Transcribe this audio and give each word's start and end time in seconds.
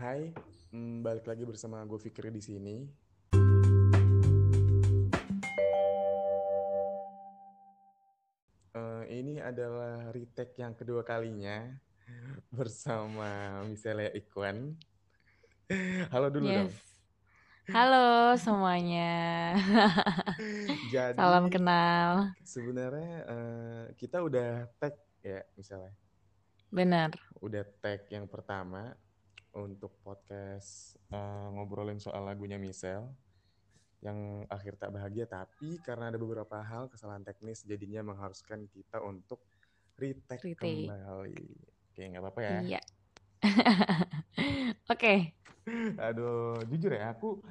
Hai, 0.00 0.32
mm, 0.72 1.04
balik 1.04 1.28
lagi 1.28 1.44
bersama 1.44 1.84
gue 1.84 2.00
Fikri 2.00 2.32
di 2.32 2.40
sini. 2.40 2.88
Eh, 8.72 9.04
ini 9.12 9.44
adalah 9.44 10.08
retake 10.08 10.56
yang 10.56 10.72
kedua 10.72 11.04
kalinya 11.04 11.68
bersama 12.56 13.60
misalnya 13.68 14.08
Ikwan. 14.16 14.72
Halo 16.08 16.32
dulu 16.32 16.48
dong. 16.48 16.72
Yes. 16.72 16.80
Halo 17.68 18.40
semuanya. 18.40 19.12
Salam 21.12 21.52
Jadi 21.52 21.60
kenal. 21.60 22.32
sebenarnya 22.40 23.16
eh, 23.28 23.82
kita 24.00 24.24
udah 24.24 24.64
tag 24.80 24.96
ya 25.20 25.44
misalnya, 25.60 25.92
Benar. 26.72 27.12
udah 27.44 27.68
tag 27.84 28.08
yang 28.08 28.24
pertama 28.24 28.96
untuk 29.52 29.94
podcast 30.00 30.94
eh, 31.08 31.46
ngobrolin 31.52 31.98
soal 31.98 32.22
lagunya 32.22 32.56
Michelle. 32.56 33.10
yang 34.00 34.16
akhir 34.48 34.80
tak 34.80 34.96
bahagia 34.96 35.28
tapi 35.28 35.76
karena 35.84 36.08
ada 36.08 36.16
beberapa 36.16 36.56
hal 36.56 36.88
kesalahan 36.88 37.20
teknis 37.20 37.60
jadinya 37.62 38.00
mengharuskan 38.00 38.64
kita 38.72 38.96
untuk 38.96 39.44
retake 40.00 40.56
Retake. 40.56 40.88
kembali. 40.88 41.36
Oke, 41.92 42.02
nggak 42.08 42.22
apa-apa 42.24 42.40
ya. 42.40 42.58
Iya. 42.64 42.80
Oke. 44.92 45.36
Aduh, 46.00 46.64
jujur 46.64 46.96
ya, 46.96 47.12
aku 47.12 47.44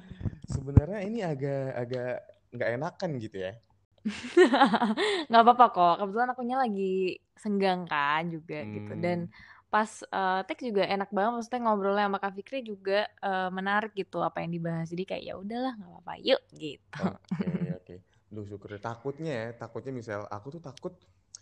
sebenarnya 0.44 1.06
ini 1.06 1.22
agak 1.22 1.70
agak 1.78 2.12
nggak 2.50 2.70
enakan 2.74 3.10
gitu 3.22 3.36
ya. 3.38 3.52
Nggak 5.30 5.42
apa-apa 5.44 5.66
kok. 5.70 5.94
Kebetulan 6.02 6.30
akunya 6.32 6.56
lagi 6.58 6.94
senggang 7.36 7.84
kan 7.84 8.26
juga 8.26 8.64
gitu. 8.66 8.92
Dan 8.98 9.28
Hmm, 9.28 9.34
pas 9.70 9.90
eh 10.02 10.40
tag 10.44 10.58
juga 10.58 10.82
enak 10.84 11.10
banget. 11.14 11.32
Maksudnya 11.40 11.60
ngobrolnya 11.64 12.06
sama 12.10 12.18
Kak 12.18 12.32
Fikri 12.36 12.60
juga 12.66 13.06
eh, 13.06 13.48
menarik 13.54 13.94
gitu 13.94 14.18
apa 14.20 14.42
yang 14.42 14.50
dibahas. 14.52 14.90
Jadi 14.90 15.02
kayak 15.06 15.22
ya 15.24 15.34
udahlah 15.38 15.72
nggak 15.78 15.90
apa-apa. 15.90 16.12
Yuk 16.20 16.42
gitu. 16.52 17.06
oke 17.06 17.48
oke. 17.80 17.94
Duh 18.30 18.44
syukur 18.46 18.68
deh. 18.74 18.82
Takutnya 18.82 19.32
ya, 19.32 19.46
takutnya 19.54 19.90
misal 19.90 20.26
aku 20.30 20.58
tuh 20.58 20.62
takut 20.62 20.94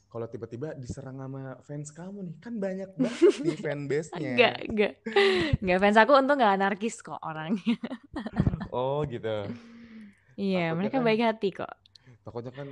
kalau 0.08 0.25
tiba-tiba 0.25 0.72
diserang 0.72 1.20
sama 1.20 1.61
fans 1.69 1.92
kamu 1.92 2.19
nih, 2.33 2.36
kan 2.41 2.55
banyak 2.56 2.91
banget 2.97 3.28
nih 3.44 3.44
Enggak, 3.44 3.61
fanbase-nya. 3.61 4.48
enggak. 4.64 4.92
Enggak 5.61 5.78
fans 5.84 5.98
aku 6.00 6.12
untung 6.17 6.41
nggak 6.41 6.55
anarkis 6.56 6.97
kok 7.05 7.20
orangnya. 7.20 7.77
Oh 8.72 9.00
gitu. 9.08 9.48
Iya, 10.39 10.72
mereka 10.77 11.00
kan 11.00 11.05
baik 11.05 11.20
hati 11.24 11.48
kok. 11.50 11.72
takutnya 12.24 12.52
kan 12.52 12.69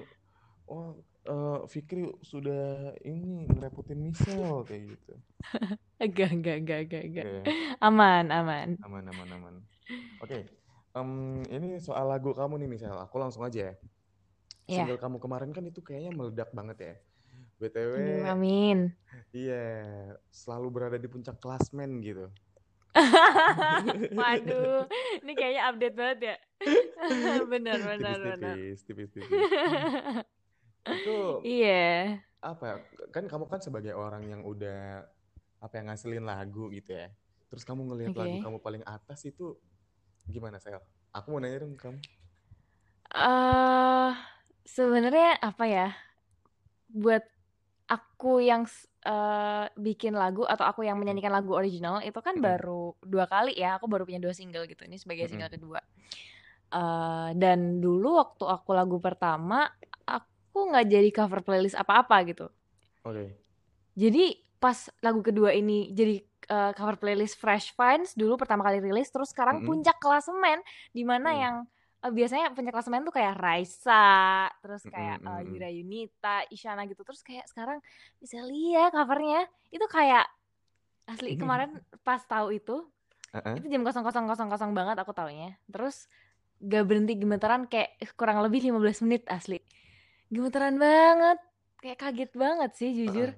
oh 0.68 0.96
eh, 1.26 1.58
Fikri 1.66 2.06
sudah 2.22 2.94
ini 3.02 3.46
ngerepotin 3.50 3.98
Michelle 3.98 4.62
kayak 4.64 4.82
gitu 4.96 5.14
Enggak, 6.02 6.30
enggak, 6.32 6.56
enggak, 6.60 6.80
enggak, 6.86 7.02
enggak. 7.08 7.26
Oke, 7.26 7.76
Aman, 7.80 8.24
aman. 8.28 8.68
aman 8.84 9.04
aman 9.08 9.28
aman 9.32 9.54
oke 10.20 10.38
em, 10.96 11.10
ini 11.48 11.76
soal 11.80 12.08
lagu 12.08 12.32
kamu 12.32 12.60
nih 12.64 12.68
Michelle 12.68 13.00
aku 13.00 13.16
langsung 13.18 13.44
aja 13.44 13.72
ya 13.72 13.74
Ya. 14.66 14.82
single 14.82 14.98
kamu 14.98 15.22
kemarin 15.22 15.54
kan 15.54 15.62
itu 15.62 15.78
kayaknya 15.78 16.10
meledak 16.10 16.50
banget 16.50 16.76
ya 16.82 16.94
BTW 17.62 17.92
Hmm, 18.02 18.26
amin. 18.34 18.78
iya 19.30 19.62
selalu 20.28 20.66
berada 20.74 20.98
di 20.98 21.06
puncak 21.06 21.38
klasmen 21.38 22.02
gitu 22.02 22.26
Waduh, 24.18 24.88
ini 25.22 25.32
kayaknya 25.36 25.62
update 25.68 25.96
banget 25.96 26.18
ya. 26.32 26.36
Benar, 27.52 27.78
benar, 27.84 28.16
benar. 28.18 28.56
tipis-tipis 28.56 29.12
tipis-tipis 29.12 29.44
itu 30.90 31.10
Iya, 31.42 32.22
apa 32.40 32.64
ya, 32.70 32.76
kan 33.14 33.24
kamu 33.26 33.44
kan 33.50 33.60
sebagai 33.64 33.92
orang 33.96 34.22
yang 34.30 34.42
udah 34.46 35.02
apa 35.58 35.74
yang 35.80 35.86
ngasilin 35.90 36.24
lagu 36.26 36.68
gitu 36.70 36.94
ya 36.94 37.08
terus 37.50 37.64
kamu 37.64 37.88
ngelihat 37.90 38.14
lagu 38.18 38.36
oke. 38.36 38.42
kamu 38.42 38.58
paling 38.60 38.82
atas 38.86 39.24
itu 39.26 39.56
gimana 40.28 40.58
Sel? 40.62 40.82
Aku 41.14 41.32
mau 41.34 41.40
nanya 41.42 41.64
dong 41.64 41.74
ke 41.78 41.88
kamu 41.88 42.00
eh 43.14 44.10
sebenarnya 44.74 45.28
apa 45.48 45.64
ya? 45.76 45.86
Buat 46.86 47.24
aku 47.90 48.42
yang 48.42 48.66
eh, 49.06 49.66
bikin 49.78 50.14
lagu 50.16 50.42
atau 50.46 50.64
aku 50.66 50.82
yang 50.88 50.98
menyanyikan 51.00 51.32
lagu 51.34 51.52
original 51.54 52.02
itu 52.02 52.18
kan 52.22 52.36
mm-mm, 52.36 52.42
baru 52.42 52.94
dua 53.04 53.26
kali 53.30 53.54
ya. 53.58 53.78
Aku 53.78 53.86
baru 53.90 54.04
punya 54.08 54.20
dua 54.22 54.34
single 54.36 54.66
gitu. 54.70 54.82
Ini 54.86 54.96
sebagai 55.00 55.26
single 55.30 55.50
kedua. 55.52 55.80
Eh 56.74 57.30
dan 57.38 57.78
dulu 57.84 58.18
waktu 58.22 58.44
aku 58.46 58.70
lagu 58.74 58.98
pertama, 58.98 59.70
aku 60.56 60.72
nggak 60.72 60.86
jadi 60.88 61.08
cover 61.12 61.44
playlist 61.44 61.76
apa-apa 61.76 62.16
gitu. 62.24 62.48
Oke. 63.04 63.36
Jadi 63.92 64.40
pas 64.56 64.88
lagu 65.04 65.20
kedua 65.20 65.52
ini 65.52 65.92
jadi 65.92 66.16
eh, 66.48 66.72
cover 66.72 66.96
playlist 66.96 67.36
Fresh 67.36 67.76
Finds 67.76 68.16
dulu 68.16 68.40
pertama 68.40 68.64
kali 68.64 68.80
rilis, 68.80 69.12
terus 69.12 69.36
sekarang 69.36 69.60
Mm-mm, 69.60 69.68
puncak 69.68 70.00
klasemen 70.00 70.64
di 70.96 71.04
mana 71.04 71.28
mm-mm, 71.28 71.40
yang 71.44 71.54
eh, 72.00 72.12
biasanya 72.12 72.56
puncak 72.56 72.72
klasemen 72.72 73.04
tuh 73.04 73.12
kayak 73.12 73.36
Raisa, 73.36 74.48
terus 74.64 74.80
kayak 74.88 75.20
mm-mm, 75.20 75.28
eh, 75.28 75.40
mm-mm. 75.44 75.52
Yura 75.52 75.68
Yunita, 75.68 76.36
Isyana 76.48 76.88
gitu. 76.88 77.04
Terus 77.04 77.20
kayak 77.20 77.44
sekarang 77.52 77.84
bisa 78.16 78.40
lihat 78.40 78.96
covernya 78.96 79.44
itu 79.68 79.84
kayak 79.92 80.24
asli 81.04 81.36
kemarin 81.36 81.76
pas 82.00 82.24
tahu 82.24 82.56
itu 82.56 82.82
Uh-uh. 83.36 83.56
itu 83.60 83.66
jam 83.68 83.84
00.00 83.84 84.72
banget 84.72 84.96
aku 84.96 85.12
taunya. 85.12 85.52
Terus 85.68 86.08
gak 86.64 86.88
berhenti 86.88 87.12
gemetaran 87.20 87.68
kayak 87.68 88.00
kurang 88.16 88.40
lebih 88.40 88.64
15 88.64 89.04
menit 89.04 89.22
asli. 89.28 89.60
Gemetaran 90.32 90.76
banget. 90.76 91.38
Kayak 91.82 91.98
kaget 92.02 92.32
banget 92.34 92.70
sih 92.74 92.90
jujur. 92.94 93.30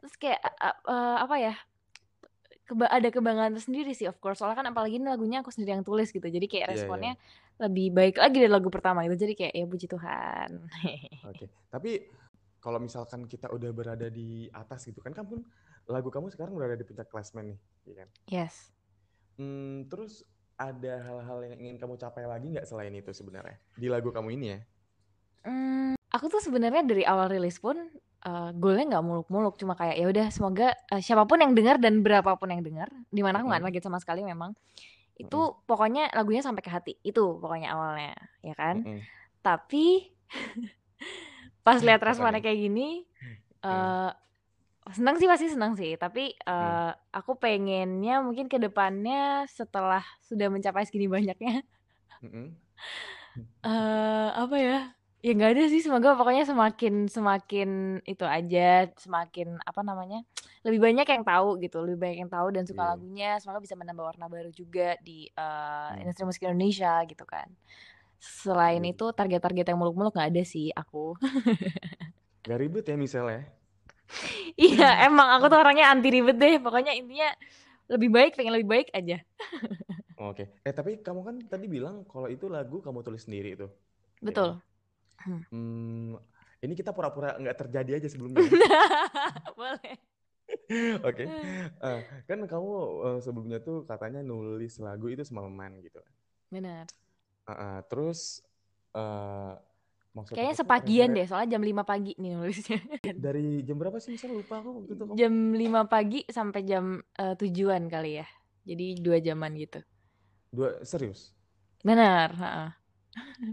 Terus 0.00 0.14
kayak 0.20 0.40
uh, 0.42 0.76
uh, 0.88 1.16
apa 1.24 1.36
ya? 1.40 1.54
Keba 2.68 2.86
ada 2.86 3.08
kebanggaan 3.10 3.58
tersendiri 3.58 3.90
sih 3.96 4.06
of 4.06 4.16
course. 4.22 4.38
Soalnya 4.38 4.62
kan 4.62 4.68
apalagi 4.70 5.02
ini 5.02 5.06
lagunya 5.10 5.42
aku 5.42 5.50
sendiri 5.50 5.74
yang 5.74 5.84
tulis 5.86 6.12
gitu. 6.12 6.22
Jadi 6.22 6.46
kayak 6.46 6.66
Iya, 6.66 6.72
iya. 6.72 6.76
responnya 6.78 7.12
lebih 7.60 7.86
baik 7.92 8.16
lagi 8.16 8.36
dari 8.40 8.52
lagu 8.52 8.68
pertama 8.70 9.02
gitu. 9.08 9.26
Jadi 9.26 9.34
kayak 9.36 9.52
ya 9.56 9.64
puji 9.66 9.86
Tuhan. 9.90 10.50
Oke. 11.30 11.44
Tapi 11.68 11.90
kalau 12.60 12.78
misalkan 12.78 13.24
kita 13.24 13.48
udah 13.48 13.70
berada 13.72 14.06
di 14.12 14.46
atas 14.52 14.84
gitu 14.84 15.00
kan, 15.00 15.16
kamu 15.16 15.40
lagu 15.88 16.12
kamu 16.12 16.28
sekarang 16.30 16.52
berada 16.54 16.76
di 16.76 16.84
puncak 16.84 17.08
klasmen 17.08 17.56
nih, 17.56 17.58
ya 17.88 17.94
kan? 18.04 18.08
Yes. 18.28 18.54
Hmm, 19.40 19.88
terus 19.88 20.22
ada 20.60 21.00
hal-hal 21.00 21.38
yang 21.48 21.54
ingin 21.56 21.76
kamu 21.80 21.96
capai 21.96 22.28
lagi 22.28 22.52
nggak 22.52 22.68
selain 22.68 22.92
itu 22.92 23.08
sebenarnya 23.16 23.56
di 23.80 23.88
lagu 23.88 24.12
kamu 24.12 24.28
ini 24.36 24.46
ya? 24.52 24.60
Hmm, 25.48 25.96
aku 26.20 26.28
tuh 26.28 26.44
sebenarnya 26.44 26.84
dari 26.84 27.00
awal 27.08 27.32
rilis 27.32 27.56
pun 27.56 27.80
uh, 28.28 28.52
goalnya 28.52 28.92
nggak 28.92 29.04
muluk-muluk, 29.08 29.56
cuma 29.56 29.72
kayak 29.72 29.96
ya 29.96 30.04
udah 30.04 30.26
semoga 30.28 30.76
uh, 30.92 31.00
siapa 31.00 31.24
pun 31.24 31.40
yang 31.40 31.56
dengar 31.56 31.80
dan 31.80 32.04
berapapun 32.04 32.52
yang 32.52 32.60
dengar, 32.60 32.92
di 33.08 33.24
mana 33.24 33.40
aku 33.40 33.48
nggak 33.48 33.64
target 33.64 33.82
sama 33.88 33.96
sekali 34.04 34.20
memang, 34.20 34.52
itu 35.16 35.40
mm-mm, 35.40 35.64
pokoknya 35.64 36.12
lagunya 36.12 36.44
sampai 36.44 36.60
ke 36.60 36.68
hati, 36.68 36.92
itu 37.00 37.40
pokoknya 37.40 37.72
awalnya, 37.72 38.12
ya 38.44 38.52
kan? 38.52 38.84
mm-mm. 38.84 39.00
Tapi 39.40 40.12
pas 41.64 41.80
lihat 41.80 42.04
responnya 42.12 42.44
kayak 42.44 42.68
gini, 42.68 43.08
Hmm, 43.60 44.08
uh, 44.08 44.10
senang 44.92 45.16
sih 45.20 45.28
pasti 45.28 45.48
senang 45.48 45.76
sih, 45.76 45.96
tapi 45.96 46.36
hmm, 46.36 46.52
uh, 46.52 46.92
aku 47.16 47.36
pengennya 47.36 48.20
mungkin 48.20 48.48
ke 48.48 48.60
depannya 48.60 49.48
setelah 49.48 50.04
sudah 50.24 50.52
mencapai 50.52 50.84
segini 50.84 51.08
banyaknya, 51.08 51.64
mm-mm. 52.24 52.52
eh 53.72 54.28
apa 54.36 54.56
ya? 54.60 54.99
Ya 55.20 55.36
nggak 55.36 55.52
ada 55.52 55.62
sih, 55.68 55.84
semoga 55.84 56.16
pokoknya 56.16 56.48
semakin 56.48 57.04
semakin 57.04 57.68
itu 58.08 58.24
aja, 58.24 58.88
semakin 58.96 59.60
apa 59.68 59.80
namanya? 59.84 60.24
Lebih 60.64 60.80
banyak 60.80 61.04
yang 61.12 61.24
tahu 61.28 61.60
gitu, 61.60 61.76
lebih 61.84 61.98
banyak 62.00 62.18
yang 62.24 62.32
tahu 62.32 62.48
dan 62.56 62.64
suka 62.64 62.82
Iya. 62.82 62.96
lagunya, 62.96 63.36
semoga 63.36 63.60
bisa 63.60 63.76
menambah 63.76 64.00
warna 64.16 64.26
baru 64.32 64.48
juga 64.48 64.96
di 65.04 65.28
Hmm, 65.88 66.00
industri 66.00 66.24
musik 66.24 66.48
Indonesia 66.48 67.04
gitu 67.04 67.24
kan. 67.28 67.52
Selain 68.20 68.80
iya. 68.80 68.88
itu 68.88 69.04
target-target 69.12 69.66
yang 69.72 69.78
muluk-muluk 69.80 70.12
nggak 70.16 70.30
ada 70.32 70.42
sih 70.44 70.72
aku. 70.72 71.16
Gak 72.48 72.58
ribet 72.60 72.84
ya 72.88 72.96
misalnya? 73.00 73.40
Iya, 74.60 74.84
emang 75.06 75.28
aku 75.34 75.44
tuh 75.50 75.58
orangnya 75.62 75.84
anti 75.92 76.08
ribet 76.14 76.36
deh. 76.42 76.54
Pokoknya 76.64 76.92
intinya 76.98 77.28
lebih 77.92 78.08
baik, 78.16 78.30
pengen 78.38 78.54
lebih 78.56 78.70
baik 78.74 78.88
aja. 78.98 79.16
Oke. 80.20 80.42
Eh 80.66 80.74
tapi 80.78 80.90
kamu 81.06 81.20
kan 81.28 81.36
tadi 81.52 81.66
bilang 81.74 81.96
kalau 82.12 82.28
itu 82.34 82.46
lagu 82.56 82.76
kamu 82.86 83.00
tulis 83.06 83.22
sendiri 83.26 83.48
itu, 83.56 83.66
ya 84.30 84.36
kan? 84.42 84.52
Betul. 84.52 84.60
Hmm. 85.20 85.42
Hmm, 85.50 86.16
ini 86.62 86.72
kita 86.76 86.94
pura-pura 86.94 87.36
nggak 87.36 87.56
terjadi 87.66 87.90
aja 88.00 88.08
sebelumnya. 88.08 88.40
ya. 88.44 88.50
Boleh. 89.58 89.94
Oke, 91.02 91.24
Eh, 91.80 92.00
kan 92.26 92.38
kamu 92.46 92.70
eh, 93.06 93.18
sebelumnya 93.22 93.58
tuh 93.62 93.82
katanya 93.86 94.20
nulis 94.22 94.78
lagu 94.78 95.06
itu 95.10 95.22
semalaman 95.26 95.78
gitu. 95.82 95.98
Benar. 96.50 96.86
Ah, 97.46 97.52
ah, 97.52 97.76
terus 97.86 98.42
eh 98.94 99.52
maksud 100.14 100.34
Kayaknya 100.34 100.56
sepagian 100.58 101.08
deh, 101.14 101.26
soalnya 101.26 101.58
jam 101.58 101.62
5 101.62 101.82
pagi 101.86 102.12
nih 102.18 102.30
nulisnya. 102.34 102.80
dari 103.26 103.62
jam 103.62 103.78
berapa 103.78 103.98
sih 104.02 104.14
misalnya 104.14 104.42
lupa 104.42 104.54
aku 104.58 104.68
waktu 104.82 104.92
itu 104.94 105.04
kamu 105.06 105.16
Jam 105.18 105.34
5 105.54 105.82
pagi 105.86 106.20
sampai 106.26 106.60
jam 106.66 106.84
eh, 107.18 107.34
tujuan 107.38 107.82
kali 107.86 108.12
ya. 108.22 108.26
Jadi 108.66 108.86
dua 109.00 109.18
jaman 109.18 109.54
gitu. 109.56 109.80
dua 110.50 110.82
serius 110.82 111.30
Benar. 111.86 112.28
heeh. 112.36 112.68
dua 112.70 112.79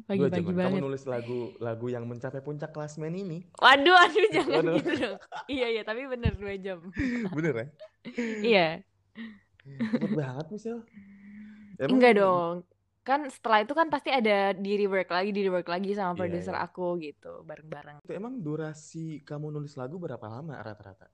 Pagi-pagi 0.05 0.43
kamu 0.45 0.53
banget. 0.53 0.81
nulis 0.81 1.03
lagu 1.03 1.39
lagu 1.57 1.87
yang 1.87 2.05
mencapai 2.05 2.39
puncak 2.39 2.71
klasmen 2.71 3.11
ini 3.11 3.43
Waduh, 3.57 3.97
aduh, 3.97 4.27
jangan 4.35 4.61
waduh 4.61 4.75
gitu 4.77 4.91
dong. 4.95 5.17
Iya, 5.49 5.67
iya, 5.73 5.81
tapi 5.81 6.05
bener 6.05 6.33
dua 6.35 6.53
jam. 6.57 6.79
bener 7.37 7.53
ya 7.55 7.67
Iya. 8.41 8.67
Cepet 9.67 10.11
banget 10.13 10.45
misal. 10.49 10.77
Emang 11.77 11.91
Enggak 11.99 12.13
dong. 12.15 12.53
Kan 13.03 13.31
setelah 13.31 13.63
itu 13.63 13.71
kan 13.71 13.87
pasti 13.87 14.11
ada 14.11 14.51
di 14.51 14.71
rework 14.75 15.07
lagi, 15.07 15.31
di 15.31 15.41
rework 15.43 15.67
lagi 15.67 15.95
sama 15.95 16.11
Iya, 16.11 16.19
produser 16.19 16.55
iya. 16.55 16.63
aku 16.63 16.87
gitu, 16.99 17.31
bareng-bareng. 17.43 18.03
emang 18.11 18.39
durasi 18.39 19.23
kamu 19.23 19.51
nulis 19.51 19.75
lagu 19.75 19.95
berapa 19.95 20.27
lama 20.27 20.59
rata-rata? 20.59 21.07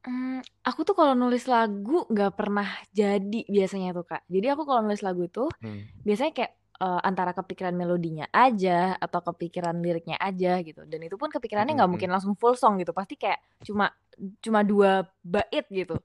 Hmm, 0.00 0.40
aku 0.64 0.80
tuh 0.88 0.96
kalau 0.96 1.12
nulis 1.12 1.44
lagu 1.44 2.08
nggak 2.08 2.32
pernah 2.32 2.64
jadi 2.90 3.44
biasanya 3.44 3.92
tuh 3.92 4.08
Kak. 4.08 4.22
Jadi 4.26 4.46
aku 4.48 4.62
kalau 4.64 4.80
nulis 4.80 5.02
lagu 5.02 5.22
itu 5.22 5.44
Hmm. 5.60 5.84
biasanya 6.02 6.32
kayak 6.32 6.52
eh, 6.82 7.00
antara 7.08 7.32
kepikiran 7.36 7.74
melodinya 7.76 8.26
aja 8.32 8.96
atau 9.04 9.20
kepikiran 9.28 9.76
liriknya 9.84 10.16
aja 10.20 10.48
gitu. 10.66 10.80
Dan 10.90 11.00
itu 11.06 11.16
pun 11.20 11.28
kepikirannya 11.34 11.72
nggak 11.78 11.90
mungkin 11.92 12.10
langsung 12.14 12.34
full 12.40 12.54
song 12.56 12.80
gitu. 12.80 12.92
Pasti 12.96 13.14
kayak 13.20 13.40
cuma 13.66 13.92
cuma 14.44 14.60
dua 14.66 15.04
bait 15.24 15.64
gitu. 15.70 15.96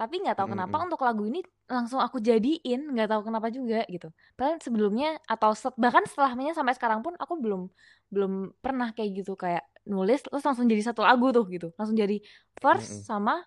Tapi 0.00 0.14
nggak 0.24 0.36
tahu 0.40 0.48
kenapa 0.56 0.76
Mm-mm. 0.76 0.86
untuk 0.86 1.00
lagu 1.04 1.22
ini 1.28 1.44
langsung 1.68 2.00
aku 2.00 2.18
jadiin, 2.24 2.80
nggak 2.96 3.08
tahu 3.12 3.22
kenapa 3.28 3.52
juga 3.52 3.84
gitu. 3.92 4.08
Padahal 4.32 4.56
sebelumnya 4.64 5.20
atau 5.28 5.52
set- 5.52 5.76
bahkan 5.76 6.02
setelahnya 6.08 6.56
sampai 6.56 6.72
sekarang 6.78 7.04
pun 7.04 7.12
aku 7.20 7.36
belum 7.36 7.68
belum 8.08 8.32
pernah 8.64 8.90
kayak 8.96 9.10
gitu 9.22 9.32
kayak 9.36 9.62
nulis 9.86 10.18
terus 10.24 10.42
langsung 10.46 10.66
jadi 10.72 10.82
satu 10.92 11.04
lagu 11.04 11.28
tuh 11.36 11.44
gitu. 11.52 11.68
Langsung 11.76 11.96
jadi 12.00 12.16
verse 12.62 12.88
Mm-mm. 12.90 13.04
sama 13.04 13.44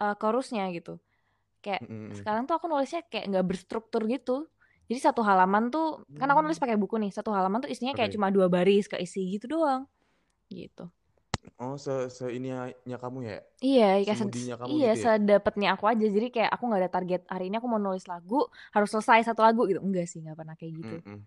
uh, 0.00 0.14
chorusnya 0.20 0.70
gitu. 0.76 1.02
Kayak 1.64 1.82
Mm-mm. 1.82 2.12
sekarang 2.16 2.42
tuh 2.48 2.54
aku 2.58 2.66
nulisnya 2.70 3.02
kayak 3.10 3.24
nggak 3.30 3.46
berstruktur 3.50 4.02
gitu. 4.06 4.46
Jadi 4.86 5.00
satu 5.02 5.20
halaman 5.26 5.68
tuh 5.74 6.06
kan 6.18 6.26
aku 6.30 6.40
nulis 6.46 6.60
pakai 6.62 6.78
buku 6.78 6.94
nih. 7.02 7.10
Satu 7.10 7.30
halaman 7.34 7.58
tuh 7.62 7.70
isinya 7.72 7.92
kayak 7.96 8.10
Oke. 8.10 8.16
cuma 8.16 8.28
dua 8.30 8.46
baris 8.46 8.86
keisi 8.86 9.20
gitu 9.34 9.46
doang. 9.58 9.82
Gitu. 10.50 10.86
Oh, 11.58 11.76
se 11.78 11.92
se 12.10 12.24
ininya 12.36 12.98
kamu 13.00 13.18
ya? 13.28 13.36
Iya, 13.64 13.84
kayak 14.04 14.18
Semudinya 14.20 14.54
kamu 14.60 14.72
iya 14.76 14.90
gitu 14.92 14.98
ya? 15.00 15.04
sedapetnya 15.04 15.68
aku 15.74 15.84
aja. 15.92 16.06
Jadi 16.16 16.26
kayak 16.34 16.50
aku 16.54 16.62
nggak 16.68 16.80
ada 16.82 16.92
target 16.96 17.20
hari 17.32 17.44
ini 17.48 17.56
aku 17.60 17.68
mau 17.72 17.80
nulis 17.80 18.04
lagu 18.12 18.38
harus 18.74 18.88
selesai 18.92 19.20
satu 19.32 19.40
lagu 19.46 19.60
gitu. 19.70 19.80
Enggak 19.80 20.06
sih, 20.10 20.18
nggak 20.24 20.36
pernah 20.40 20.54
kayak 20.60 20.72
gitu. 20.80 20.96
Mm-mm. 21.06 21.18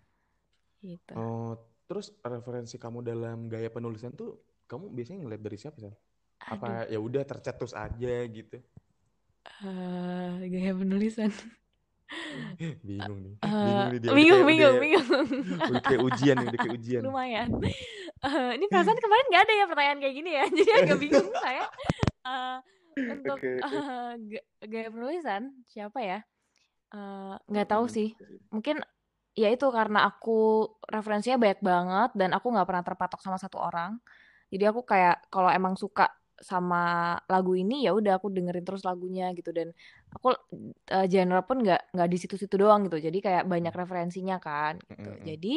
Gitu. 0.84 1.14
Oh, 1.18 1.58
terus 1.90 2.14
referensi 2.22 2.76
kamu 2.78 3.00
dalam 3.02 3.38
gaya 3.50 3.70
penulisan 3.74 4.14
tuh 4.14 4.38
kamu 4.70 4.94
biasanya 4.94 5.20
ngeliat 5.26 5.42
dari 5.42 5.58
siapa 5.58 5.78
sih? 5.82 5.94
Apa 6.54 6.90
ya 6.94 7.00
udah 7.02 7.24
tercetus 7.26 7.72
aja 7.74 8.14
gitu? 8.30 8.58
eh, 9.64 10.50
gaya 10.52 10.72
penulisan. 10.80 11.32
Bingung 12.88 13.20
nih. 13.26 13.36
Eh, 13.44 13.50
Bingung 13.64 13.88
nih 13.92 14.00
dia. 14.04 14.12
Udah 14.16 14.26
bingung, 14.26 14.42
kayak 14.42 14.50
bingung, 14.52 14.76
udah, 14.82 14.88
bingung. 14.88 15.28
kayak 15.88 16.02
ujian 16.08 16.36
nih, 16.40 16.48
udah 16.52 16.60
kayak 16.62 16.76
ujian. 16.80 17.06
Lumayan. 17.06 17.50
Eh, 18.26 18.50
ini 18.60 18.66
perasaan 18.68 19.00
kemarin 19.00 19.26
nggak 19.32 19.44
ada 19.48 19.54
ya 19.56 19.66
pertanyaan 19.72 20.00
kayak 20.04 20.16
gini 20.20 20.32
ya. 20.36 20.44
Jadi 20.58 20.72
agak 20.84 20.98
bingung 21.00 21.30
saya. 21.40 21.64
Eh, 22.28 22.58
untuk 23.12 23.40
eh, 23.64 24.12
ga- 24.32 24.48
gaya 24.68 24.90
penulisan 24.94 25.44
siapa 25.70 26.00
ya? 26.04 26.20
Eh, 26.96 27.34
nggak 27.52 27.68
tahu 27.72 27.86
Mm-mm. 27.86 27.92
sih. 27.92 28.10
Mungkin 28.54 28.82
ya 29.38 29.50
itu 29.54 29.66
karena 29.72 30.00
aku 30.10 30.32
referensinya 30.90 31.38
banyak 31.40 31.62
banget 31.64 32.10
dan 32.20 32.30
aku 32.38 32.48
nggak 32.54 32.68
pernah 32.70 32.84
terpatok 32.88 33.20
sama 33.24 33.38
satu 33.42 33.58
orang. 33.62 33.98
Jadi 34.54 34.64
aku 34.70 34.82
kayak 34.88 35.30
kalau 35.34 35.50
emang 35.54 35.76
suka 35.80 36.10
sama 36.40 37.16
lagu 37.28 37.54
ini 37.54 37.84
ya 37.86 37.92
udah 37.92 38.18
aku 38.20 38.32
dengerin 38.32 38.64
terus 38.64 38.84
lagunya 38.88 39.32
gitu 39.36 39.52
dan 39.52 39.76
aku 40.10 40.34
eh, 40.90 41.06
genre 41.12 41.42
pun 41.44 41.60
nggak 41.62 41.92
nggak 41.96 42.10
di 42.10 42.18
situ-situ 42.18 42.56
doang 42.56 42.88
gitu. 42.88 42.98
Jadi 43.00 43.20
kayak 43.20 43.44
banyak 43.46 43.72
referensinya 43.72 44.40
kan 44.40 44.80
gitu. 44.84 45.10
Mm-mm. 45.12 45.24
Jadi 45.28 45.54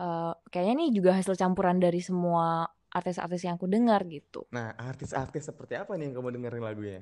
eh, 0.00 0.32
kayaknya 0.52 0.72
ini 0.76 0.86
juga 0.92 1.16
hasil 1.16 1.34
campuran 1.34 1.80
dari 1.80 2.00
semua 2.00 2.64
artis-artis 2.90 3.46
yang 3.46 3.54
aku 3.54 3.70
dengar 3.70 4.02
gitu. 4.10 4.44
Nah, 4.50 4.74
artis-artis 4.74 5.46
seperti 5.46 5.78
apa 5.78 5.94
nih 5.94 6.10
yang 6.10 6.14
kamu 6.18 6.28
dengerin 6.36 6.64
lagunya? 6.64 7.00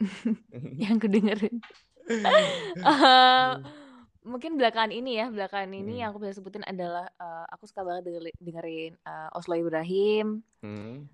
Yang 0.82 0.92
aku 1.00 1.08
dengerin. 1.08 1.56
Eh, 2.86 3.52
mungkin 4.22 4.54
belakangan 4.58 4.94
ini 4.94 5.18
ya, 5.18 5.26
belakangan 5.26 5.70
ini 5.74 5.98
Mm. 5.98 6.00
yang 6.02 6.08
aku 6.14 6.22
bisa 6.22 6.38
sebutin 6.38 6.62
adalah 6.62 7.10
eh, 7.10 7.44
aku 7.50 7.66
suka 7.66 7.82
banget 7.82 8.10
dengerin, 8.10 8.34
dengerin 8.38 8.92
eh, 8.94 9.28
Oslo 9.34 9.54
Ibrahim, 9.54 10.42
Hmm. 10.62 11.06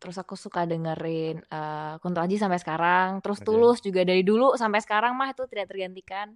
Terus 0.00 0.16
aku 0.22 0.34
suka 0.38 0.60
dengerin 0.70 1.36
eh, 1.46 1.94
Kunto 2.02 2.18
Aji 2.24 2.36
sampai 2.40 2.58
sekarang, 2.62 3.08
terus 3.22 3.40
Oke. 3.40 3.44
Tulus 3.46 3.78
juga 3.86 4.02
dari 4.08 4.22
dulu 4.26 4.54
sampai 4.60 4.80
sekarang 4.84 5.12
mah 5.18 5.28
itu 5.34 5.44
tidak 5.50 5.66
tergantikan. 5.72 6.28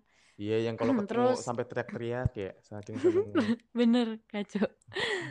Iya, 0.43 0.56
yang 0.67 0.76
kalau 0.81 0.93
ketemu 0.99 1.29
Terus 1.29 1.41
sampai 1.47 1.64
teriak-teriak 1.70 2.31
ya, 2.44 2.50
saking 2.69 2.97
bener 3.79 4.20
kacau. 4.31 4.67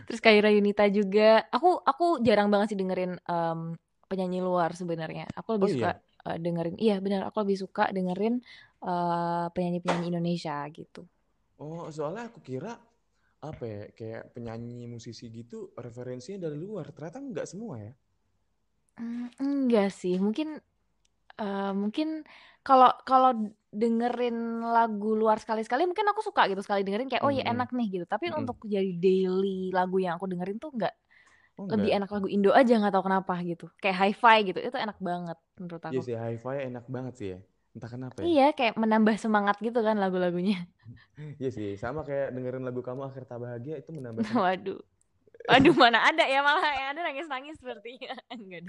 Terus 0.07 0.19
Kaira 0.23 0.49
Yunita 0.53 0.85
juga, 0.91 1.45
aku 1.53 1.79
aku 1.83 2.05
jarang 2.25 2.49
banget 2.53 2.73
sih 2.75 2.79
dengerin 2.79 3.17
em, 3.29 3.59
penyanyi 4.09 4.39
luar 4.43 4.73
sebenarnya. 4.75 5.25
Aku 5.39 5.55
Oh 5.61 5.67
lebih 5.67 5.69
suka 5.71 5.89
iya, 5.89 6.01
eh, 6.27 6.37
dengerin, 6.41 6.75
iya 6.81 6.97
benar, 7.03 7.27
aku 7.29 7.43
lebih 7.45 7.57
suka 7.63 7.89
dengerin 7.95 8.41
eh, 8.85 9.45
penyanyi-penyanyi 9.53 10.07
Indonesia 10.13 10.57
gitu. 10.73 11.05
oh 11.63 11.85
soalnya 11.95 12.23
aku 12.29 12.39
kira 12.49 12.71
apa 13.49 13.63
ya, 13.73 13.83
kayak 13.97 14.23
penyanyi 14.35 14.79
musisi 14.93 15.25
gitu 15.39 15.59
referensinya 15.85 16.39
dari 16.49 16.57
luar. 16.65 16.85
Ternyata 16.95 17.17
nggak 17.31 17.47
semua 17.51 17.75
ya. 17.87 17.93
Hmm, 19.01 19.33
enggak 19.41 19.89
sih, 20.01 20.15
mungkin 20.21 20.47
eh, 21.41 21.71
mungkin 21.81 22.07
kalau 22.67 22.89
kalau 23.09 23.31
dengerin 23.81 24.37
lagu 24.75 25.09
luar 25.21 25.37
sekali-sekali 25.43 25.83
mungkin 25.89 26.07
aku 26.11 26.21
suka 26.27 26.41
gitu 26.51 26.61
sekali 26.65 26.81
dengerin 26.85 27.09
kayak 27.11 27.23
oh 27.27 27.33
ya 27.33 27.43
enak 27.53 27.69
nih 27.77 27.87
gitu. 27.95 28.05
Tapi 28.13 28.25
untuk 28.41 28.57
jadi 28.75 28.91
daily 29.03 29.73
lagu 29.77 29.97
yang 30.03 30.13
aku 30.19 30.27
dengerin 30.31 30.57
tuh 30.63 30.71
enggak 30.75 30.93
Oh 31.57 31.63
lebih 31.73 31.89
enggak. 31.89 31.97
enak 31.97 32.09
lagu 32.15 32.27
Indo 32.35 32.51
aja 32.59 32.73
nggak 32.79 32.93
tahu 32.95 33.05
kenapa 33.09 33.33
gitu. 33.49 33.65
Kayak 33.81 33.97
hi-fi 34.01 34.37
gitu. 34.49 34.59
Itu 34.63 34.77
enak 34.85 34.97
banget 35.09 35.37
menurut 35.61 35.83
Iya 35.91 35.99
aku. 35.99 36.03
sih, 36.05 36.15
hi-fi 36.23 36.55
enak 36.69 36.85
banget 36.95 37.13
sih 37.19 37.27
ya. 37.33 37.39
Entah 37.75 37.89
kenapa 37.93 38.19
ya. 38.29 38.33
Iya, 38.33 38.43
kayak 38.57 38.75
menambah 38.83 39.15
semangat 39.23 39.55
gitu 39.65 39.79
kan 39.87 39.95
lagu-lagunya. 40.03 40.55
Iya 41.41 41.49
sih, 41.57 41.67
sama 41.83 42.01
kayak 42.07 42.27
dengerin 42.35 42.63
lagu 42.67 42.81
kamu 42.87 43.01
akhir 43.09 43.23
tak 43.29 43.39
bahagia 43.43 43.75
itu 43.81 43.89
menambah 43.97 44.25
semangat. 44.29 44.41
Waduh. 44.65 44.79
Waduh, 45.47 45.73
mana 45.73 45.99
ada 46.01 46.23
ya 46.23 46.39
malah 46.39 46.61
yang 46.71 46.87
ada 46.93 47.01
nangis-nangis 47.01 47.57
sepertinya. 47.57 48.13
Enggak. 48.33 48.67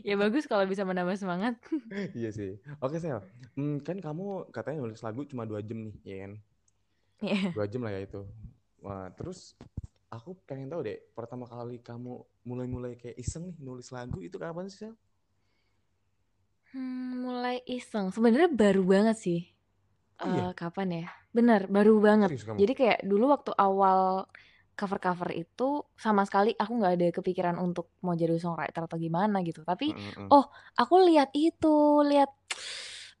Ya 0.00 0.14
bagus 0.14 0.46
kalau 0.46 0.64
bisa 0.64 0.82
menambah 0.82 1.16
semangat. 1.16 1.58
Iya 2.18 2.30
sih. 2.30 2.58
Oke 2.78 2.98
Sel, 2.98 3.22
Hmm, 3.54 3.78
kan 3.78 3.98
kamu 3.98 4.50
katanya 4.50 4.82
nulis 4.82 4.98
lagu 4.98 5.22
cuma 5.24 5.46
dua 5.46 5.62
jam 5.62 5.78
nih, 5.78 5.94
ya 6.02 6.16
kan? 6.26 6.32
Iya. 7.20 7.42
Dua 7.54 7.66
jam 7.66 7.80
lah 7.82 7.92
ya 7.92 8.00
itu. 8.02 8.20
Wah, 8.80 9.06
terus 9.14 9.54
aku 10.08 10.34
pengen 10.42 10.68
tahu 10.68 10.82
deh, 10.82 10.98
pertama 11.12 11.46
kali 11.46 11.78
kamu 11.78 12.18
mulai-mulai 12.42 12.94
kayak 12.94 13.14
iseng 13.16 13.48
nih 13.48 13.56
nulis 13.58 13.88
lagu 13.88 14.18
itu 14.18 14.34
kapan 14.34 14.66
sih 14.66 14.84
Sel? 14.84 14.94
Hmm, 16.70 17.22
mulai 17.22 17.62
iseng. 17.64 18.10
Sebenarnya 18.10 18.50
baru 18.50 18.82
banget 18.82 19.16
sih. 19.16 19.40
Oh 20.18 20.26
iya, 20.26 20.50
Eh, 20.50 20.52
kapan 20.54 20.88
ya? 20.90 21.06
Bener, 21.30 21.66
baru 21.66 21.98
banget. 21.98 22.30
serius 22.34 22.46
kamu? 22.46 22.58
Jadi 22.58 22.72
kayak 22.74 22.98
dulu 23.02 23.24
waktu 23.30 23.50
awal 23.54 24.26
cover-cover 24.78 25.30
itu 25.34 25.82
sama 25.96 26.22
sekali 26.28 26.50
aku 26.58 26.72
nggak 26.78 26.92
ada 26.98 27.06
kepikiran 27.14 27.56
untuk 27.62 27.86
mau 28.04 28.14
jadi 28.18 28.34
songwriter 28.38 28.82
atau 28.86 28.98
gimana 28.98 29.40
gitu. 29.46 29.62
Tapi 29.66 29.94
Mm-mm. 29.94 30.34
oh, 30.34 30.44
aku 30.78 30.94
lihat 31.08 31.30
itu, 31.34 32.02
lihat 32.10 32.30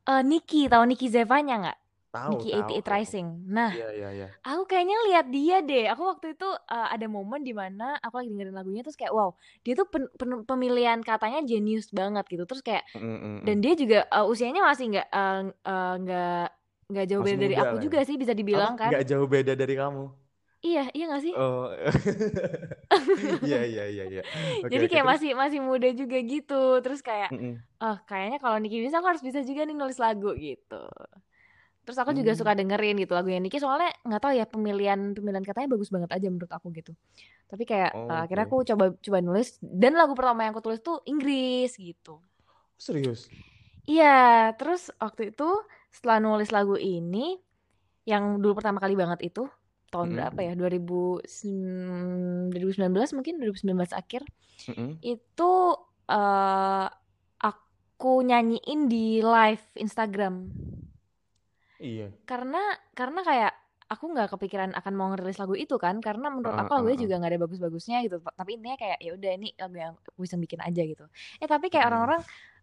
eh 0.08 0.22
Niki, 0.24 0.68
tahu 0.72 0.84
Niki 0.90 1.06
Zevanya 1.08 1.54
nggak? 1.62 1.78
Tahu, 2.14 2.30
Niki 2.30 2.48
88 2.54 2.84
tahu. 2.86 3.00
Rising. 3.00 3.28
Nah, 3.52 3.70
Iya, 3.74 3.86
iya, 3.98 4.08
iya. 4.18 4.28
aku 4.46 4.62
kayaknya 4.70 4.96
lihat 5.08 5.26
dia 5.32 5.56
deh. 5.64 5.84
Aku 5.92 6.02
waktu 6.10 6.26
itu 6.36 6.48
eh, 6.74 6.88
ada 6.94 7.06
momen 7.08 7.40
di 7.48 7.52
mana 7.56 7.96
aku 8.04 8.14
lagi 8.20 8.28
dengerin 8.32 8.56
lagunya 8.56 8.82
terus 8.86 8.98
kayak 9.00 9.12
wow, 9.16 9.30
dia 9.64 9.74
tuh 9.80 9.86
pen- 9.92 10.12
pen- 10.20 10.44
pemilihan 10.48 11.00
katanya 11.04 11.40
jenius 11.44 11.88
banget 11.92 12.24
gitu. 12.32 12.44
Terus 12.48 12.62
kayak 12.64 12.84
Mm-mm. 12.94 13.36
dan 13.46 13.56
dia 13.64 13.74
juga 13.78 13.98
eh, 14.08 14.26
usianya 14.32 14.62
masih 14.64 14.84
nggak 14.92 15.08
eh, 15.12 15.40
eh, 15.70 15.94
nggak 16.02 16.44
nggak 16.92 17.06
jauh 17.10 17.22
Masih 17.22 17.36
beda 17.36 17.48
dari 17.48 17.54
aku 17.62 17.74
lah 17.76 17.84
ya. 17.88 17.92
juga 17.92 17.98
sih 18.08 18.16
bisa 18.20 18.34
Apa? 18.54 18.60
dibilang 18.60 18.74
kan. 18.78 18.94
Nggak 18.94 19.02
jauh 19.10 19.28
beda 19.34 19.52
dari 19.60 19.74
kamu? 19.80 20.02
Iya, 20.66 20.82
iya 20.96 21.04
nggak 21.08 21.22
sih? 21.26 21.34
Oh, 21.36 21.74
iya, 23.44 23.58
iya, 23.66 23.82
iya, 23.90 24.04
iya. 24.12 24.22
Jadi 24.72 24.84
kayak 24.90 25.06
masih 25.06 25.30
masih 25.36 25.60
muda 25.62 25.88
juga 25.94 26.16
gitu. 26.22 26.54
Terus 26.84 27.00
kayak 27.04 27.30
Mm-mm. 27.30 27.62
oh 27.82 27.96
kayaknya 28.08 28.38
kalau 28.42 28.56
Niki 28.62 28.78
bisa 28.84 28.98
aku 29.00 29.08
harus 29.12 29.24
bisa 29.24 29.40
juga 29.44 29.66
nih 29.68 29.76
nulis 29.76 29.98
lagu 30.00 30.30
gitu. 30.38 30.80
Terus 31.84 31.98
aku 32.00 32.16
juga 32.16 32.32
suka 32.32 32.52
Hmm. 32.52 32.58
dengerin 32.58 32.96
gitu 32.96 33.12
lagunya 33.12 33.40
Niki 33.44 33.60
soalnya 33.60 33.92
nggak 34.08 34.20
tahu 34.24 34.32
ya 34.40 34.44
pemilihan 34.48 35.12
pemilihan 35.12 35.44
katanya 35.44 35.68
bagus 35.76 35.92
banget 35.92 36.10
aja 36.16 36.26
menurut 36.32 36.48
aku 36.48 36.72
gitu. 36.72 36.92
Tapi 37.50 37.64
kayak 37.68 37.92
Oh, 37.94 38.08
eh, 38.12 38.20
akhirnya 38.24 38.44
aku 38.48 38.58
coba 38.70 38.84
coba 39.00 39.18
nulis 39.24 39.48
dan 39.62 39.92
lagu 40.00 40.12
pertama 40.16 40.44
yang 40.46 40.52
aku 40.56 40.64
tulis 40.64 40.80
tuh 40.84 41.00
Inggris 41.08 41.72
gitu. 41.80 42.20
Serius? 42.78 43.28
Iya, 43.90 44.04
terus 44.58 44.80
waktu 45.02 45.22
itu 45.32 45.44
setelah 45.94 46.18
nulis 46.24 46.48
lagu 46.56 46.74
ini 46.80 47.36
yang 48.10 48.24
dulu 48.42 48.52
pertama 48.60 48.78
kali 48.84 48.94
banget 49.02 49.20
itu 49.28 49.42
tahun 49.94 50.10
Mm-mm. 50.10 50.16
berapa 50.16 50.38
ya? 50.48 50.52
2000, 50.60 51.22
2019 52.52 53.08
mungkin 53.16 53.34
2019 53.40 53.92
akhir 54.00 54.22
Mm-mm. 54.68 54.98
itu 55.14 55.52
eh 56.10 56.86
aku 57.50 58.12
nyanyiin 58.28 58.80
di 58.92 59.06
live 59.24 59.64
Instagram 59.84 60.34
Iya. 61.78 62.12
karena 62.24 62.58
karena 62.96 63.20
kayak 63.20 63.52
aku 63.92 64.04
nggak 64.16 64.28
kepikiran 64.32 64.70
akan 64.72 64.92
mau 64.96 65.12
ngerilis 65.12 65.36
lagu 65.36 65.52
itu 65.54 65.76
kan 65.76 66.00
karena 66.00 66.32
menurut 66.32 66.56
aku 66.56 66.72
lagunya 66.72 66.96
heeh, 66.96 67.04
juga 67.04 67.20
nggak 67.20 67.30
ada 67.36 67.40
bagus-bagusnya 67.44 67.96
gitu 68.08 68.16
tapi 68.32 68.50
intinya 68.56 68.76
kayak 68.80 68.98
ya 69.04 69.10
udah 69.12 69.30
ini 69.36 69.48
lagu 69.60 69.76
yang 69.76 69.92
aku 70.00 70.20
bisa 70.24 70.36
bikin 70.40 70.60
aja 70.64 70.82
gitu 70.88 71.04
eh 71.40 71.48
tapi 71.48 71.68
kayak 71.68 71.84
Mm-mm. 71.84 71.92
orang-orang 71.92 72.20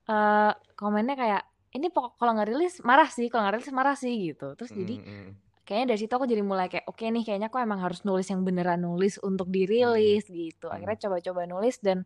eh 0.09 0.51
komennya 0.73 1.15
kayak 1.21 1.41
ini 1.77 1.87
pokok 1.93 2.17
kalau 2.19 2.31
nggak 2.35 2.49
rilis 2.51 2.73
marah 2.81 3.07
sih 3.07 3.29
kalau 3.29 3.41
nggak 3.45 3.55
rilis 3.61 3.71
marah 3.71 3.95
sih 3.95 4.13
gitu 4.33 4.57
terus 4.57 4.73
jadi 4.73 4.97
Mm, 4.97 5.05
mm, 5.05 5.35
kayaknya 5.65 5.93
dari 5.95 5.99
situ 6.03 6.13
aku 6.13 6.25
jadi 6.27 6.43
mulai 6.43 6.67
kayak 6.71 6.85
oke 6.89 7.03
nih 7.05 7.23
kayaknya 7.27 7.47
aku 7.53 7.59
emang 7.61 7.79
harus 7.85 8.01
nulis 8.07 8.27
yang 8.31 8.41
beneran 8.47 8.81
nulis 8.81 9.17
untuk 9.21 9.47
dirilis 9.49 10.25
gitu. 10.27 10.67
Hmm. 10.67 10.75
akhirnya 10.75 10.97
coba-coba 11.07 11.41
nulis 11.49 11.77
dan 11.81 12.03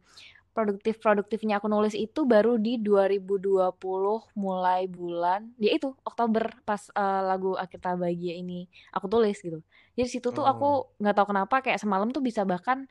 produktif 0.56 1.04
produktifnya 1.04 1.60
aku 1.60 1.68
nulis 1.68 1.94
itu 1.96 2.24
baru 2.24 2.56
di 2.56 2.80
2020 2.80 4.24
mulai 4.40 4.88
bulan 4.88 5.52
ya 5.60 5.76
itu 5.76 5.92
Oktober 6.08 6.48
pas 6.64 6.80
eh, 6.96 7.22
lagu 7.28 7.60
akhir 7.60 7.80
tak 7.84 8.00
bahagia 8.00 8.34
ini 8.40 8.68
aku 8.96 9.08
tulis 9.12 9.36
gitu. 9.40 9.60
Jadi 10.00 10.08
situ 10.12 10.28
tuh 10.32 10.44
Oh. 10.44 10.52
aku 10.52 10.70
nggak 11.04 11.16
tahu 11.16 11.28
kenapa 11.36 11.56
kayak 11.64 11.80
semalam 11.84 12.08
tuh 12.16 12.24
bisa 12.24 12.48
bahkan 12.48 12.88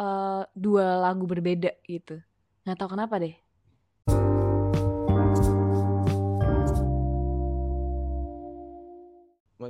eh, 0.00 0.42
dua 0.56 1.00
lagu 1.00 1.24
berbeda 1.28 1.72
gitu. 1.88 2.20
Nggak 2.64 2.76
tahu 2.80 2.90
kenapa 2.96 3.16
deh 3.22 3.34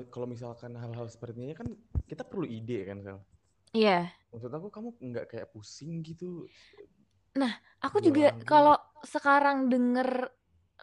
Kalau 0.09 0.25
misalkan 0.25 0.73
hal-hal 0.79 1.07
seperti 1.13 1.45
ini 1.45 1.53
kan 1.53 1.69
kita 2.09 2.25
perlu 2.25 2.49
ide 2.49 2.89
kan, 2.89 2.99
Sel. 3.05 3.19
iya 3.77 4.09
Maksud 4.31 4.51
aku 4.55 4.69
kamu 4.73 4.89
nggak 4.99 5.27
kayak 5.29 5.51
pusing 5.53 6.01
gitu. 6.07 6.47
Aku 7.81 7.99
Dua 8.01 8.07
juga 8.13 8.27
kalau 8.45 8.77
sekarang 9.03 9.73
denger 9.73 10.29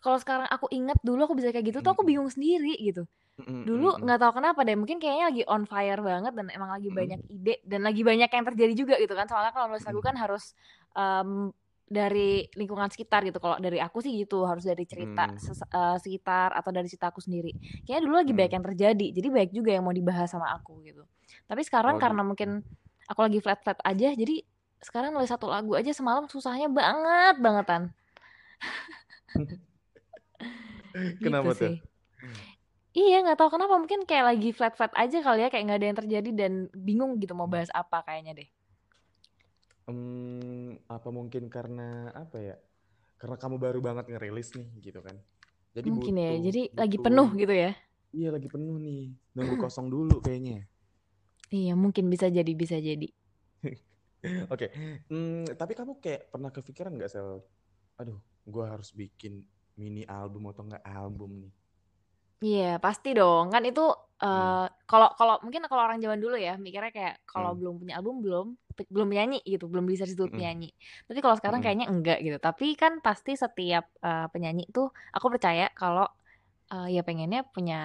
kalau 0.02 0.18
sekarang 0.22 0.48
aku 0.50 0.70
inget 0.74 0.98
dulu 1.02 1.26
aku 1.30 1.36
bisa 1.38 1.50
kayak 1.50 1.74
gitu 1.74 1.82
tuh 1.82 1.94
aku 1.94 2.06
Mm. 2.06 2.10
bingung 2.10 2.30
sendiri 2.30 2.74
gitu. 2.78 3.06
Mm, 3.38 3.64
Dulu 3.66 3.88
mm, 3.88 3.96
mm. 3.98 4.04
nggak 4.06 4.20
tahu 4.22 4.32
kenapa 4.42 4.60
deh, 4.66 4.76
mungkin 4.78 4.98
kayaknya 4.98 5.26
lagi 5.30 5.44
on 5.46 5.64
fire 5.70 6.02
banget 6.02 6.34
dan 6.34 6.46
emang 6.54 6.70
lagi 6.74 6.90
Mm. 6.90 6.98
banyak 6.98 7.20
ide 7.30 7.56
dan 7.66 7.82
lagi 7.86 8.02
banyak 8.02 8.30
yang 8.30 8.46
terjadi 8.46 8.74
juga 8.74 8.96
gitu 8.98 9.14
kan. 9.14 9.26
Soalnya 9.30 9.54
kalau 9.54 9.74
lagu 9.74 10.00
Mm. 10.02 10.06
kan 10.06 10.16
harus 10.18 10.44
em, 10.98 11.30
dari 11.88 12.44
lingkungan 12.52 12.92
sekitar 12.92 13.24
gitu. 13.24 13.40
Kalau 13.40 13.56
dari 13.64 13.80
aku 13.80 14.04
sih 14.04 14.12
gitu, 14.12 14.44
harus 14.44 14.68
dari 14.68 14.84
cerita 14.84 15.32
Mm. 15.32 15.40
ses- 15.40 15.64
eh, 15.64 15.98
sekitar 16.04 16.52
atau 16.52 16.70
dari 16.76 16.92
cerita 16.92 17.08
aku 17.10 17.24
sendiri. 17.24 17.56
Kayaknya 17.88 18.04
dulu 18.04 18.16
lagi 18.20 18.32
Mm. 18.36 18.38
banyak 18.38 18.54
yang 18.60 18.66
terjadi, 18.68 19.08
jadi 19.16 19.28
banyak 19.32 19.52
juga 19.56 19.70
yang 19.72 19.84
mau 19.88 19.96
dibahas 19.96 20.28
sama 20.28 20.52
aku 20.52 20.84
gitu. 20.84 21.08
Tapi 21.48 21.62
sekarang 21.64 21.96
Oh, 21.96 22.02
karena 22.04 22.22
gitu. 22.22 22.30
mungkin 22.36 22.50
aku 23.08 23.20
lagi 23.24 23.40
flat-flat 23.40 23.80
aja, 23.88 24.12
jadi 24.12 24.44
sekarang 24.84 25.16
nulis 25.16 25.32
satu 25.32 25.48
lagu 25.50 25.74
aja 25.74 25.90
semalam 25.96 26.28
susahnya 26.28 26.68
banget 26.70 27.40
bangetan. 27.40 27.82
Kenapa 31.24 31.56
gitu 31.56 31.56
tuh? 31.56 31.72
sih. 31.72 31.76
Iya 32.98 33.22
nggak 33.22 33.38
tahu 33.38 33.54
kenapa 33.54 33.78
mungkin 33.78 34.10
kayak 34.10 34.26
lagi 34.26 34.50
flat-flat 34.50 34.90
aja 34.98 35.22
kali 35.22 35.46
ya 35.46 35.50
kayak 35.54 35.64
nggak 35.70 35.78
ada 35.78 35.88
yang 35.88 36.00
terjadi 36.02 36.30
dan 36.34 36.52
bingung 36.74 37.22
gitu 37.22 37.38
mau 37.38 37.46
bahas 37.46 37.70
apa 37.70 38.02
kayaknya 38.02 38.42
deh. 38.42 38.50
Hmm, 39.88 40.76
apa 40.92 41.10
mungkin 41.18 41.44
karena 41.48 42.12
apa 42.12 42.38
ya? 42.44 42.56
Karena 43.20 43.36
kamu 43.42 43.56
baru 43.66 43.80
banget 43.88 44.06
ngerilis 44.12 44.50
nih 44.58 44.68
gitu 44.86 45.00
kan. 45.08 45.16
Jadi 45.76 45.90
Mungkin 45.90 46.14
ya. 46.20 46.32
butuh 46.32 46.42
Jadi 46.46 46.62
lagi 46.80 46.98
butuh 46.98 47.06
penuh 47.06 47.28
gitu 47.42 47.54
ya. 47.54 47.72
Iya, 48.18 48.30
lagi 48.36 48.48
penuh 48.54 48.78
nih. 48.86 49.02
Nunggu 49.36 49.56
kosong 49.64 49.88
dulu 49.94 50.16
kayaknya. 50.26 50.68
Iya 51.60 51.74
mungkin 51.84 52.06
bisa 52.14 52.28
jadi 52.38 52.52
bisa 52.62 52.78
jadi. 52.88 53.08
Oke. 54.54 54.68
Hmm, 55.12 55.46
tapi 55.60 55.74
kamu 55.78 56.00
kayak 56.04 56.22
pernah 56.34 56.50
kepikiran 56.54 56.94
nggak 56.98 57.12
sel? 57.12 57.44
Aduh, 58.02 58.20
gua 58.48 58.66
harus 58.78 58.90
bikin 58.94 59.44
mini 59.78 60.04
album 60.08 60.50
atau 60.52 60.64
nggak 60.68 60.86
album 60.86 61.32
nih? 61.48 61.54
Iya 62.46 62.78
pasti 62.86 63.10
dong 63.20 63.46
kan 63.54 63.64
itu 63.70 63.82
Hmm. 64.32 64.58
eh, 64.62 64.66
kalau 64.90 65.08
kalau 65.20 65.36
mungkin 65.44 65.62
kalau 65.70 65.84
orang 65.90 66.00
zaman 66.04 66.20
dulu 66.24 66.36
ya 66.48 66.54
mikirnya 66.66 66.92
kayak 66.98 67.16
kalau 67.32 67.52
Hmm. 67.52 67.60
belum 67.60 67.74
punya 67.82 67.94
album 67.98 68.16
belum 68.26 68.48
belum 68.96 69.08
penyanyi 69.12 69.38
gitu 69.46 69.66
belum 69.72 69.86
bisa 69.92 70.04
disebut 70.10 70.32
Mm-mm. 70.32 70.38
penyanyi. 70.38 70.68
Tapi 71.08 71.20
kalau 71.24 71.36
sekarang 71.40 71.60
Mm-mm. 71.60 71.66
kayaknya 71.66 71.88
enggak 71.94 72.18
gitu. 72.26 72.38
Tapi 72.38 72.66
kan 72.82 72.94
pasti 73.06 73.32
setiap 73.44 73.84
eh, 74.06 74.26
penyanyi 74.34 74.64
tuh 74.76 74.88
aku 75.16 75.28
percaya 75.34 75.66
kalau 75.80 76.06
eh, 76.74 76.88
ya 76.96 77.02
pengennya 77.08 77.40
punya 77.56 77.76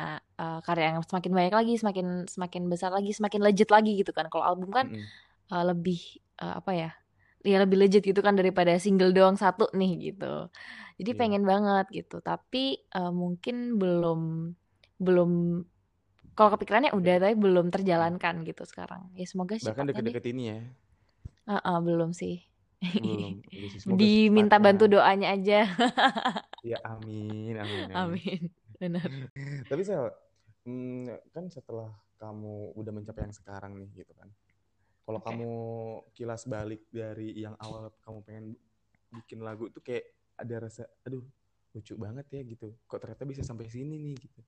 eh, 0.41 0.59
karya 0.67 0.85
yang 0.97 0.99
semakin 1.09 1.33
banyak 1.39 1.55
lagi, 1.59 1.73
semakin 1.83 2.07
semakin 2.35 2.63
besar 2.73 2.91
lagi, 2.97 3.11
semakin 3.19 3.41
legit 3.47 3.69
lagi 3.75 3.91
gitu 4.01 4.13
kan. 4.17 4.27
Kalau 4.33 4.45
album 4.51 4.71
kan 4.79 4.87
Mm-mm. 4.87 5.11
eh, 5.53 5.65
lebih 5.71 5.99
eh, 6.43 6.55
apa 6.61 6.73
ya? 6.83 6.91
Ya 7.43 7.57
lebih 7.65 7.79
legit 7.83 8.03
gitu 8.07 8.21
kan 8.27 8.35
daripada 8.41 8.73
single 8.85 9.11
doang 9.17 9.35
satu 9.45 9.65
nih 9.81 9.93
gitu. 10.15 10.27
Jadi 10.99 11.11
Iya. 11.11 11.21
pengen 11.21 11.43
banget 11.53 11.87
gitu. 11.99 12.17
Tapi 12.29 12.59
eh, 12.97 13.13
mungkin 13.23 13.57
belum 13.81 14.21
belum 15.07 15.31
kalau 16.37 16.51
kepikirannya 16.55 16.93
udah 16.99 17.15
tapi 17.23 17.35
belum 17.45 17.67
terjalankan 17.75 18.35
gitu 18.49 18.63
sekarang. 18.71 19.03
Ya 19.19 19.25
semoga 19.31 19.55
Bahkan 19.65 19.85
cepatnya 19.87 20.01
deh. 20.09 20.19
deket-deket 20.19 20.25
ini 20.33 20.43
ya. 20.53 20.59
Ah, 21.47 21.61
ah, 21.65 21.79
belum 21.83 22.11
sih. 22.15 22.35
Belum. 22.97 23.43
Semoga 23.83 24.07
Diminta 24.07 24.57
bantu 24.63 24.85
doanya 24.91 25.35
aja. 25.35 25.67
Ya 26.63 26.79
amin, 26.87 27.59
amin, 27.59 27.89
amin. 27.91 28.21
Amin. 28.23 28.51
Benar. 28.81 29.11
Tapi 29.71 29.83
Sel, 29.83 30.07
hmm, 30.67 31.11
kan 31.35 31.45
setelah 31.51 31.91
kamu 32.21 32.75
udah 32.79 32.93
mencapai 32.95 33.27
yang 33.27 33.35
sekarang 33.35 33.73
nih 33.79 33.91
gitu 34.05 34.13
kan. 34.15 34.31
Kalau 35.07 35.21
Oke. 35.21 35.27
kamu 35.27 35.51
kilas 36.17 36.43
balik 36.47 36.83
dari 36.93 37.35
yang 37.39 37.57
awal 37.59 37.91
kamu 38.05 38.19
pengen 38.27 38.47
bikin 39.11 39.41
lagu 39.43 39.69
itu 39.71 39.81
kayak 39.83 40.07
ada 40.39 40.57
rasa, 40.69 40.85
aduh 41.07 41.25
lucu 41.75 41.95
banget 41.99 42.27
ya 42.35 42.41
gitu. 42.47 42.75
Kok 42.87 42.99
ternyata 43.03 43.25
bisa 43.27 43.43
sampai 43.47 43.67
sini 43.71 43.97
nih 43.99 44.17
gitu. 44.23 44.41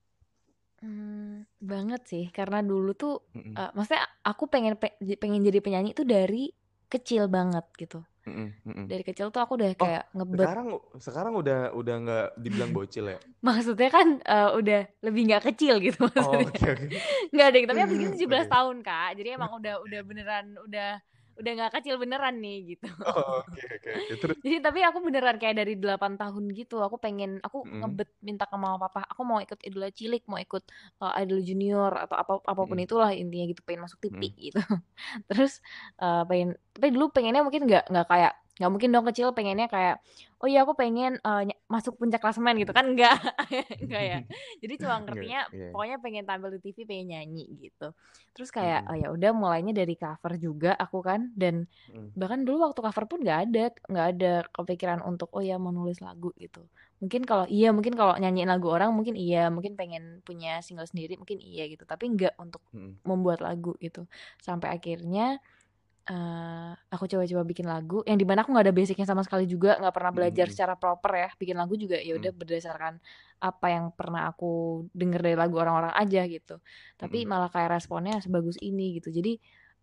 Hmm, 0.82 1.46
banget 1.70 2.00
sih 2.10 2.24
karena 2.36 2.58
dulu 2.70 2.92
tuh 3.02 3.14
Mm-mm, 3.34 3.54
eh, 3.58 3.70
maksudnya 3.76 4.04
aku 4.30 4.44
pengen 4.52 4.74
pe- 4.76 4.98
pengen 5.22 5.40
jadi 5.48 5.58
penyanyi 5.64 5.90
tuh 5.98 6.04
dari 6.14 6.50
kecil 6.94 7.26
banget 7.28 7.66
gitu. 7.76 8.00
mm-mm, 8.24 8.48
mm-mm. 8.64 8.86
Dari 8.86 9.04
kecil 9.04 9.28
tuh 9.28 9.40
aku 9.40 9.52
udah 9.54 9.68
Oh, 9.74 9.76
kayak 9.76 10.04
ngebet. 10.16 10.38
sekarang 10.40 10.66
sekarang 10.96 11.34
udah 11.36 11.58
udah 11.72 11.94
nggak 12.00 12.26
dibilang 12.38 12.70
bocil 12.76 13.04
ya? 13.06 13.18
Maksudnya 13.40 13.90
kan 13.90 14.06
eh, 14.24 14.50
udah 14.54 14.80
lebih 15.02 15.22
nggak 15.28 15.44
kecil 15.52 15.74
gitu 15.78 15.98
Oh, 16.00 16.08
maksudnya. 16.08 16.48
oke 16.48 16.64
oke. 16.64 16.86
Nggak 17.34 17.48
deh, 17.50 17.62
tapi 17.66 17.80
abis 17.80 17.96
gitu 17.98 18.14
17 18.24 18.24
Oke. 18.40 18.48
tahun 18.48 18.76
kak. 18.80 19.08
Jadi 19.18 19.28
emang 19.30 19.52
udah 19.54 19.74
udah 19.82 20.00
beneran 20.02 20.46
udah 20.64 20.90
udah 21.34 21.50
nggak 21.56 21.72
kecil 21.80 21.98
beneran 21.98 22.38
nih 22.38 22.76
gitu. 22.76 22.86
Oh, 23.04 23.42
oke 23.42 23.62
oke 23.76 23.90
oke. 24.00 24.12
Terus 24.22 24.36
Jadi 24.44 24.56
tapi 24.62 24.80
aku 24.86 24.98
beneran 25.02 25.36
kayak 25.40 25.56
dari 25.60 25.74
8 25.80 26.14
tahun 26.20 26.44
gitu. 26.54 26.78
Aku 26.86 26.96
pengen 27.02 27.42
aku 27.42 27.66
mm-mm, 27.66 27.80
ngebet 27.80 28.10
minta 28.22 28.44
ke 28.46 28.56
mama 28.56 28.78
papa. 28.86 29.02
Aku 29.10 29.22
mau 29.26 29.42
ikut 29.42 29.58
idola 29.66 29.90
cilik, 29.90 30.22
mau 30.30 30.38
ikut 30.38 30.62
uh, 31.02 31.12
idol 31.20 31.40
junior 31.42 31.92
atau 31.96 32.16
apa 32.16 32.32
apa 32.44 32.62
pun 32.68 32.78
mm-mm, 32.78 32.84
itulah 32.84 33.10
intinya 33.10 33.44
gitu 33.50 33.62
pengen 33.66 33.82
masuk 33.88 33.98
TV 34.04 34.20
mm-mm, 34.20 34.44
gitu. 34.52 34.60
Terus 35.30 35.58
uh, 35.98 36.22
pengen 36.28 36.54
tapi 36.74 36.88
dulu 36.94 37.10
pengennya 37.10 37.42
mungkin 37.42 37.66
nggak 37.66 37.90
nggak 37.90 38.06
kayak 38.10 38.34
nggak 38.54 38.70
mungkin 38.70 38.90
dong 38.94 39.06
kecil 39.10 39.34
pengennya 39.34 39.66
kayak 39.66 39.98
oh 40.38 40.48
iya 40.50 40.62
aku 40.62 40.76
pengen 40.76 41.16
uh, 41.24 41.42
masuk 41.66 41.96
puncak 41.98 42.20
klasemen 42.22 42.54
gitu 42.60 42.70
kan? 42.76 42.84
Enggak 42.86 43.16
enggak 43.80 44.02
ya. 44.10 44.18
Jadi 44.62 44.74
cuma 44.82 45.00
ngertinya 45.02 45.48
iya. 45.50 45.72
pokoknya 45.72 45.96
pengen 46.04 46.24
tampil 46.28 46.50
di 46.54 46.60
TV 46.62 46.78
pengen 46.86 47.06
nyanyi 47.16 47.44
gitu. 47.58 47.90
Terus 48.36 48.50
kayak 48.54 48.84
Mm-mm, 48.84 48.90
oh 48.90 48.96
ya 48.98 49.08
udah 49.14 49.30
mulainya 49.34 49.72
dari 49.74 49.94
cover 49.98 50.32
juga 50.38 50.70
aku 50.76 50.98
kan 51.02 51.32
dan 51.34 51.66
mm-mm, 51.88 52.12
bahkan 52.14 52.46
dulu 52.46 52.70
waktu 52.70 52.80
cover 52.84 53.04
pun 53.10 53.18
nggak 53.24 53.38
ada 53.50 53.64
nggak 53.90 54.06
ada 54.16 54.32
kepikiran 54.54 55.00
untuk 55.02 55.28
oh 55.34 55.42
ya 55.42 55.56
mau 55.58 55.74
nulis 55.74 55.98
lagu 56.04 56.30
gitu. 56.38 56.62
Mungkin 57.02 57.26
kalau 57.26 57.44
iya 57.50 57.74
mungkin 57.74 57.94
kalau 57.98 58.14
nyanyiin 58.16 58.48
lagu 58.48 58.70
orang 58.70 58.94
mungkin 58.94 59.18
iya 59.18 59.50
mungkin 59.50 59.74
pengen 59.80 60.22
punya 60.22 60.62
single 60.62 60.86
sendiri 60.86 61.18
mungkin 61.18 61.42
iya 61.42 61.66
gitu 61.66 61.82
tapi 61.88 62.06
nggak 62.14 62.38
untuk 62.38 62.62
mm-mm, 62.70 63.02
membuat 63.02 63.42
lagu 63.42 63.74
gitu. 63.82 64.06
Sampai 64.38 64.70
akhirnya 64.76 65.40
eh, 66.10 66.70
aku 66.94 67.04
coba-coba 67.10 67.42
bikin 67.50 67.66
lagu 67.72 67.96
yang 68.08 68.18
di 68.20 68.26
mana 68.28 68.44
aku 68.44 68.50
nggak 68.52 68.66
ada 68.68 68.76
basicnya 68.76 69.06
sama 69.08 69.22
sekali 69.26 69.44
juga 69.48 69.80
nggak 69.80 69.94
pernah 69.96 70.12
belajar 70.16 70.46
mm-mm, 70.46 70.52
secara 70.52 70.74
proper 70.76 71.12
ya 71.16 71.28
bikin 71.40 71.56
lagu 71.60 71.74
juga 71.80 71.96
ya 71.96 72.12
udah 72.20 72.32
mm-mm, 72.32 72.38
berdasarkan 72.40 72.94
apa 73.40 73.66
yang 73.74 73.84
pernah 73.98 74.22
aku 74.32 74.46
denger 74.92 75.20
dari 75.24 75.36
lagu 75.36 75.56
orang-orang 75.60 75.92
aja 75.96 76.20
gitu. 76.28 76.60
Tapi 77.00 77.16
mm-mm. 77.16 77.30
malah 77.30 77.48
kayak 77.52 77.70
responnya 77.80 78.20
sebagus 78.24 78.56
ini 78.60 79.00
gitu. 79.00 79.08
Jadi 79.12 79.30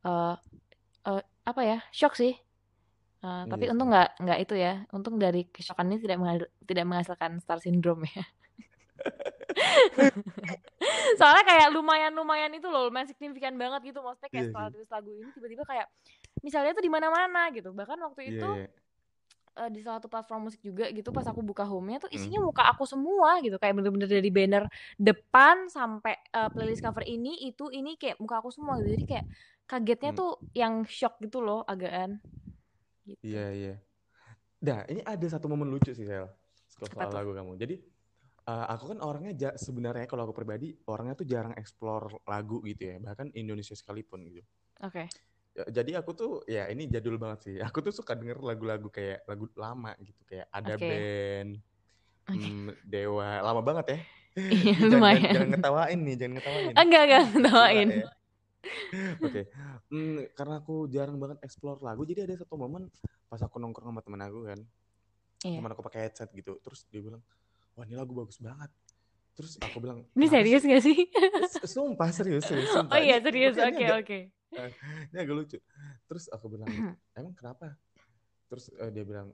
eh 0.05 0.35
eh, 1.09 1.21
apa 1.49 1.61
ya 1.65 1.77
shock 1.93 2.13
sih. 2.21 2.33
Eh, 3.25 3.43
tapi 3.51 3.63
Iya 3.63 3.71
untung 3.71 3.89
nggak 3.93 4.07
nggak 4.23 4.39
itu 4.43 4.55
ya 4.65 4.71
untung 4.95 5.15
dari 5.23 5.39
kesyokan 5.55 5.87
ini 5.93 5.97
tidak 6.03 6.17
menghal- 6.21 6.51
tidak 6.69 6.85
menghasilkan 6.89 7.31
star 7.43 7.59
syndrome 7.65 8.03
ya 8.09 8.23
soalnya 11.19 11.43
kayak 11.45 11.67
lumayan 11.75 12.11
lumayan 12.13 12.51
itu 12.55 12.67
loh 12.67 12.87
lumayan 12.89 13.07
signifikan 13.07 13.53
banget 13.55 13.93
gitu 13.93 13.99
maksudnya 14.01 14.29
kayak 14.31 14.45
Iya 14.47 14.51
setelah 14.51 14.69
tulis 14.71 14.89
lagu 14.89 15.09
ini 15.13 15.29
tiba-tiba 15.35 15.63
kayak 15.67 15.87
misalnya 16.41 16.71
tuh 16.73 16.83
di 16.83 16.91
mana-mana 16.91 17.51
gitu 17.53 17.69
bahkan 17.75 17.99
waktu 18.01 18.21
Iya 18.25 18.31
itu 18.37 18.49
iya. 18.57 18.67
eh, 19.61 19.69
di 19.69 19.79
salah 19.83 19.99
satu 19.99 20.09
platform 20.09 20.41
musik 20.47 20.61
juga 20.63 20.87
gitu 20.89 21.09
pas 21.11 21.27
aku 21.27 21.43
buka 21.43 21.67
home-nya 21.67 22.01
tuh 22.01 22.11
isinya 22.11 22.39
Mm. 22.41 22.47
muka 22.49 22.63
aku 22.71 22.83
semua 22.87 23.37
gitu 23.43 23.59
kayak 23.59 23.73
bener-bener 23.77 24.09
dari 24.09 24.31
banner 24.31 24.63
depan 24.95 25.67
sampai 25.67 26.15
eh, 26.17 26.49
playlist 26.49 26.81
cover 26.81 27.03
ini 27.05 27.45
itu 27.45 27.67
ini 27.69 27.99
kayak 27.99 28.17
muka 28.17 28.39
aku 28.41 28.49
semua 28.49 28.79
gitu 28.79 28.95
jadi 28.95 29.05
kayak 29.05 29.25
kagetnya 29.67 30.11
Mm. 30.15 30.19
tuh 30.19 30.31
yang 30.55 30.73
shock 30.87 31.19
gitu 31.19 31.43
loh 31.43 31.61
agaan 31.67 32.17
gitu 33.05 33.21
Iya 33.23 33.45
iya. 33.51 33.75
Nah, 34.61 34.85
ini 34.85 35.01
ada 35.01 35.25
satu 35.25 35.49
momen 35.49 35.73
lucu 35.73 35.89
sih, 35.89 36.05
Sel. 36.05 36.29
Soal 36.69 37.09
lagu 37.09 37.33
kamu. 37.33 37.57
Jadi, 37.57 37.81
eh, 38.51 38.65
aku 38.73 38.83
kan 38.91 38.99
orangnya 39.09 39.33
ja- 39.41 39.57
sebenarnya 39.65 40.05
kalau 40.11 40.23
aku 40.27 40.35
pribadi, 40.35 40.67
orangnya 40.91 41.15
tuh 41.21 41.27
jarang 41.33 41.53
explore 41.61 42.05
lagu 42.27 42.57
gitu 42.67 42.83
ya, 42.91 42.95
bahkan 42.99 43.27
Indonesia 43.41 43.75
sekalipun 43.79 44.19
gitu. 44.27 44.43
oke 44.83 45.03
Ya, 45.51 45.67
jadi 45.67 45.99
aku 45.99 46.11
tuh, 46.15 46.31
ya 46.47 46.71
ini 46.71 46.87
jadul 46.87 47.19
banget 47.19 47.39
sih. 47.43 47.55
Aku 47.67 47.83
tuh 47.83 47.91
suka 47.91 48.15
denger 48.15 48.39
lagu-lagu 48.39 48.87
kayak 48.87 49.27
lagu 49.27 49.51
lama 49.59 49.91
gitu, 49.99 50.21
kayak 50.23 50.47
ada 50.51 50.73
oke 50.79 50.87
band, 50.87 51.51
Oke. 52.31 52.39
Hmm, 52.39 52.69
Dewa 52.87 53.29
lama 53.43 53.59
banget 53.59 53.85
ya. 53.91 53.99
Iya, 54.39 54.51
Ih, 54.55 54.63
jangan, 54.79 54.79
jangan, 54.87 54.91
lumayan. 54.95 55.47
ngetawain 55.51 55.99
nih, 56.07 56.15
jangan 56.15 56.33
ngetawain. 56.39 56.73
Enggak, 56.79 57.01
enggak 57.03 57.23
ngetawain. 57.35 57.87
ya. 57.91 58.07
Oke, 59.23 59.41
Hmm, 59.91 60.23
karena 60.35 60.55
aku 60.63 60.87
jarang 60.87 61.19
banget 61.19 61.39
explore 61.43 61.79
lagu, 61.83 62.07
jadi 62.07 62.23
ada 62.27 62.35
satu 62.39 62.55
momen 62.55 62.87
pas 63.27 63.39
aku 63.43 63.59
nongkrong 63.59 63.91
sama 63.91 64.01
temen 64.03 64.21
aku 64.23 64.39
kan, 64.47 64.59
Iya. 65.43 65.59
temen 65.59 65.71
aku 65.75 65.83
pakai 65.83 65.99
headset 66.07 66.29
gitu, 66.31 66.55
terus 66.63 66.87
dia 66.87 67.03
bilang, 67.03 67.19
wah 67.75 67.85
ini 67.87 67.95
lagu 67.95 68.13
bagus 68.15 68.37
banget. 68.41 68.71
Terus 69.35 69.55
aku 69.63 69.77
bilang, 69.79 70.03
Ini 70.13 70.27
serius 70.27 70.63
gak 70.67 70.83
sih? 70.83 70.97
Sumpah 71.63 72.09
serius, 72.11 72.43
serius, 72.45 72.69
Oh 72.75 72.77
sumpah. 72.77 72.99
iya, 72.99 73.17
Ini 73.17 73.25
serius. 73.25 73.55
Oke, 73.57 73.85
oke. 73.95 74.19
eh, 74.59 74.69
ini 75.11 75.17
agak 75.17 75.35
lucu. 75.35 75.57
Terus 76.07 76.27
aku 76.29 76.45
bilang, 76.51 76.69
emang 77.15 77.33
kenapa? 77.33 77.79
Terus 78.51 78.69
eh, 78.75 78.91
dia 78.91 79.07
bilang, 79.07 79.31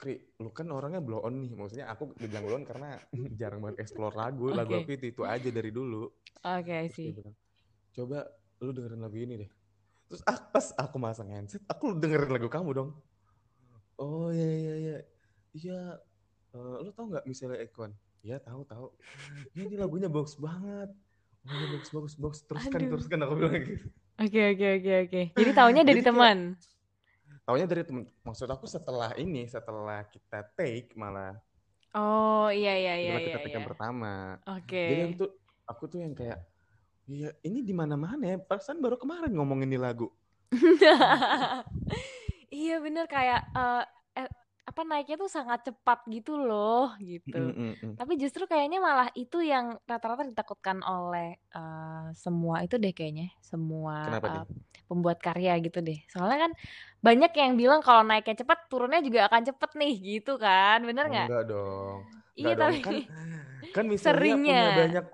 Kri, 0.00 0.16
lu 0.40 0.50
kan 0.50 0.66
orangnya 0.72 0.98
blow 1.04 1.20
on 1.22 1.44
nih. 1.44 1.52
Maksudnya 1.54 1.86
aku 1.92 2.10
dibilang 2.18 2.44
blow 2.48 2.56
on 2.58 2.66
karena 2.66 2.98
jarang 3.40 3.60
banget 3.62 3.86
explore 3.86 4.16
lagu. 4.18 4.50
Lagu 4.50 4.74
Oke. 4.74 4.82
aku 4.82 4.90
itu, 4.98 5.06
itu 5.14 5.22
aja 5.22 5.48
dari 5.52 5.70
dulu. 5.70 6.10
Oke, 6.42 6.88
see. 6.90 7.12
bilang, 7.14 7.36
coba 7.94 8.18
lu 8.60 8.70
dengerin 8.74 9.00
lagu 9.00 9.16
ini 9.20 9.34
deh. 9.46 9.50
Terus 10.10 10.26
ah, 10.26 10.40
pas 10.50 10.74
aku 10.74 10.96
masang 10.98 11.30
handset, 11.30 11.62
aku 11.70 11.94
dengerin 11.94 12.32
lagu 12.34 12.50
kamu 12.50 12.70
dong. 12.74 12.90
Oh 14.00 14.32
iya 14.32 14.48
iya 14.50 14.74
iya. 14.80 14.96
Iya, 15.50 15.78
eh, 16.54 16.76
lu 16.84 16.90
tau 16.94 17.06
nggak 17.10 17.24
misalnya 17.26 17.58
Ekon? 17.62 17.90
Iya 18.20 18.36
tahu 18.42 18.62
tahu. 18.68 18.86
Ya, 19.56 19.62
ini 19.64 19.76
lagunya 19.80 20.08
bagus 20.12 20.36
banget. 20.36 20.90
Oh 21.48 21.52
iya 21.56 21.66
bagus 21.72 21.90
bagus 21.90 22.14
bagus. 22.20 22.40
Teruskan 22.44 22.80
Aduh. 22.80 22.90
teruskan 22.96 23.18
aku 23.24 23.34
bilang 23.38 23.54
gitu. 23.64 23.86
Oke, 24.20 24.40
oke, 24.52 24.66
oke, 24.76 24.92
oke. 25.08 25.22
Jadi 25.32 25.50
taunya 25.56 25.82
dari 25.82 26.00
Jadi 26.00 26.04
kayak 26.04 26.12
teman. 26.12 26.38
taunya 27.48 27.66
dari 27.66 27.82
temen. 27.88 28.04
Maksud 28.20 28.48
aku 28.52 28.68
setelah 28.68 29.10
ini, 29.16 29.48
setelah 29.48 30.04
kita 30.04 30.44
take 30.52 30.92
malah 30.94 31.40
Oh, 31.90 32.46
iya, 32.54 32.78
iya, 32.78 32.94
iya, 33.02 33.10
setelah 33.10 33.18
iya, 33.18 33.26
kita 33.26 33.38
take 33.42 33.50
iya. 33.50 33.58
yang 33.58 33.66
pertama. 33.66 34.12
Oke. 34.46 34.84
Jadi 34.86 35.00
aku 35.08 35.14
tuh 35.18 35.30
aku 35.66 35.82
tuh 35.90 35.98
yang 36.04 36.14
kayak 36.14 36.38
Iya, 37.10 37.34
ini 37.42 37.66
di 37.66 37.74
mana-mana 37.74 38.22
ya. 38.22 38.38
Perasaan 38.38 38.78
baru 38.78 38.94
kemarin 38.94 39.34
ngomongin 39.34 39.66
di 39.66 39.78
lagu. 39.80 40.06
Iya 42.50 42.82
bener 42.82 43.06
kayak 43.06 43.46
eh, 43.54 43.84
apa 44.70 44.80
naiknya 44.86 45.16
tuh 45.18 45.30
sangat 45.30 45.60
cepat 45.66 45.98
gitu 46.14 46.38
loh 46.38 46.94
gitu. 47.02 47.36
Mm, 47.36 47.52
mm, 47.52 47.72
mm. 47.82 47.94
Tapi 47.98 48.12
justru 48.22 48.46
kayaknya 48.46 48.78
malah 48.78 49.08
itu 49.18 49.42
yang 49.42 49.76
rata-rata 49.90 50.22
ditakutkan 50.30 50.78
oleh 50.86 51.36
eh, 51.52 52.06
semua 52.14 52.62
itu 52.64 52.78
deh 52.78 52.94
kayaknya 52.94 53.28
semua 53.42 54.06
Kenapa 54.06 54.26
tuh? 54.30 54.44
pembuat 54.88 55.18
karya 55.22 55.52
gitu 55.62 55.78
deh. 55.82 55.98
Soalnya 56.10 56.38
kan 56.48 56.52
banyak 57.02 57.32
yang 57.34 57.52
bilang 57.60 57.80
kalau 57.82 58.02
naiknya 58.06 58.36
cepat 58.46 58.58
turunnya 58.70 59.00
juga 59.02 59.26
akan 59.28 59.42
cepet 59.48 59.70
nih 59.80 59.92
gitu 60.18 60.32
kan, 60.38 60.78
bener 60.88 61.04
nggak? 61.10 61.28
enggak 61.28 61.42
dong. 61.50 61.98
Iya 62.38 62.52
tapi 62.56 62.76
Kan 62.80 62.96
kan 63.74 63.84
misalnya 63.86 64.34
punya 64.40 64.68
seringnya. 64.72 64.78
banyak 64.80 65.04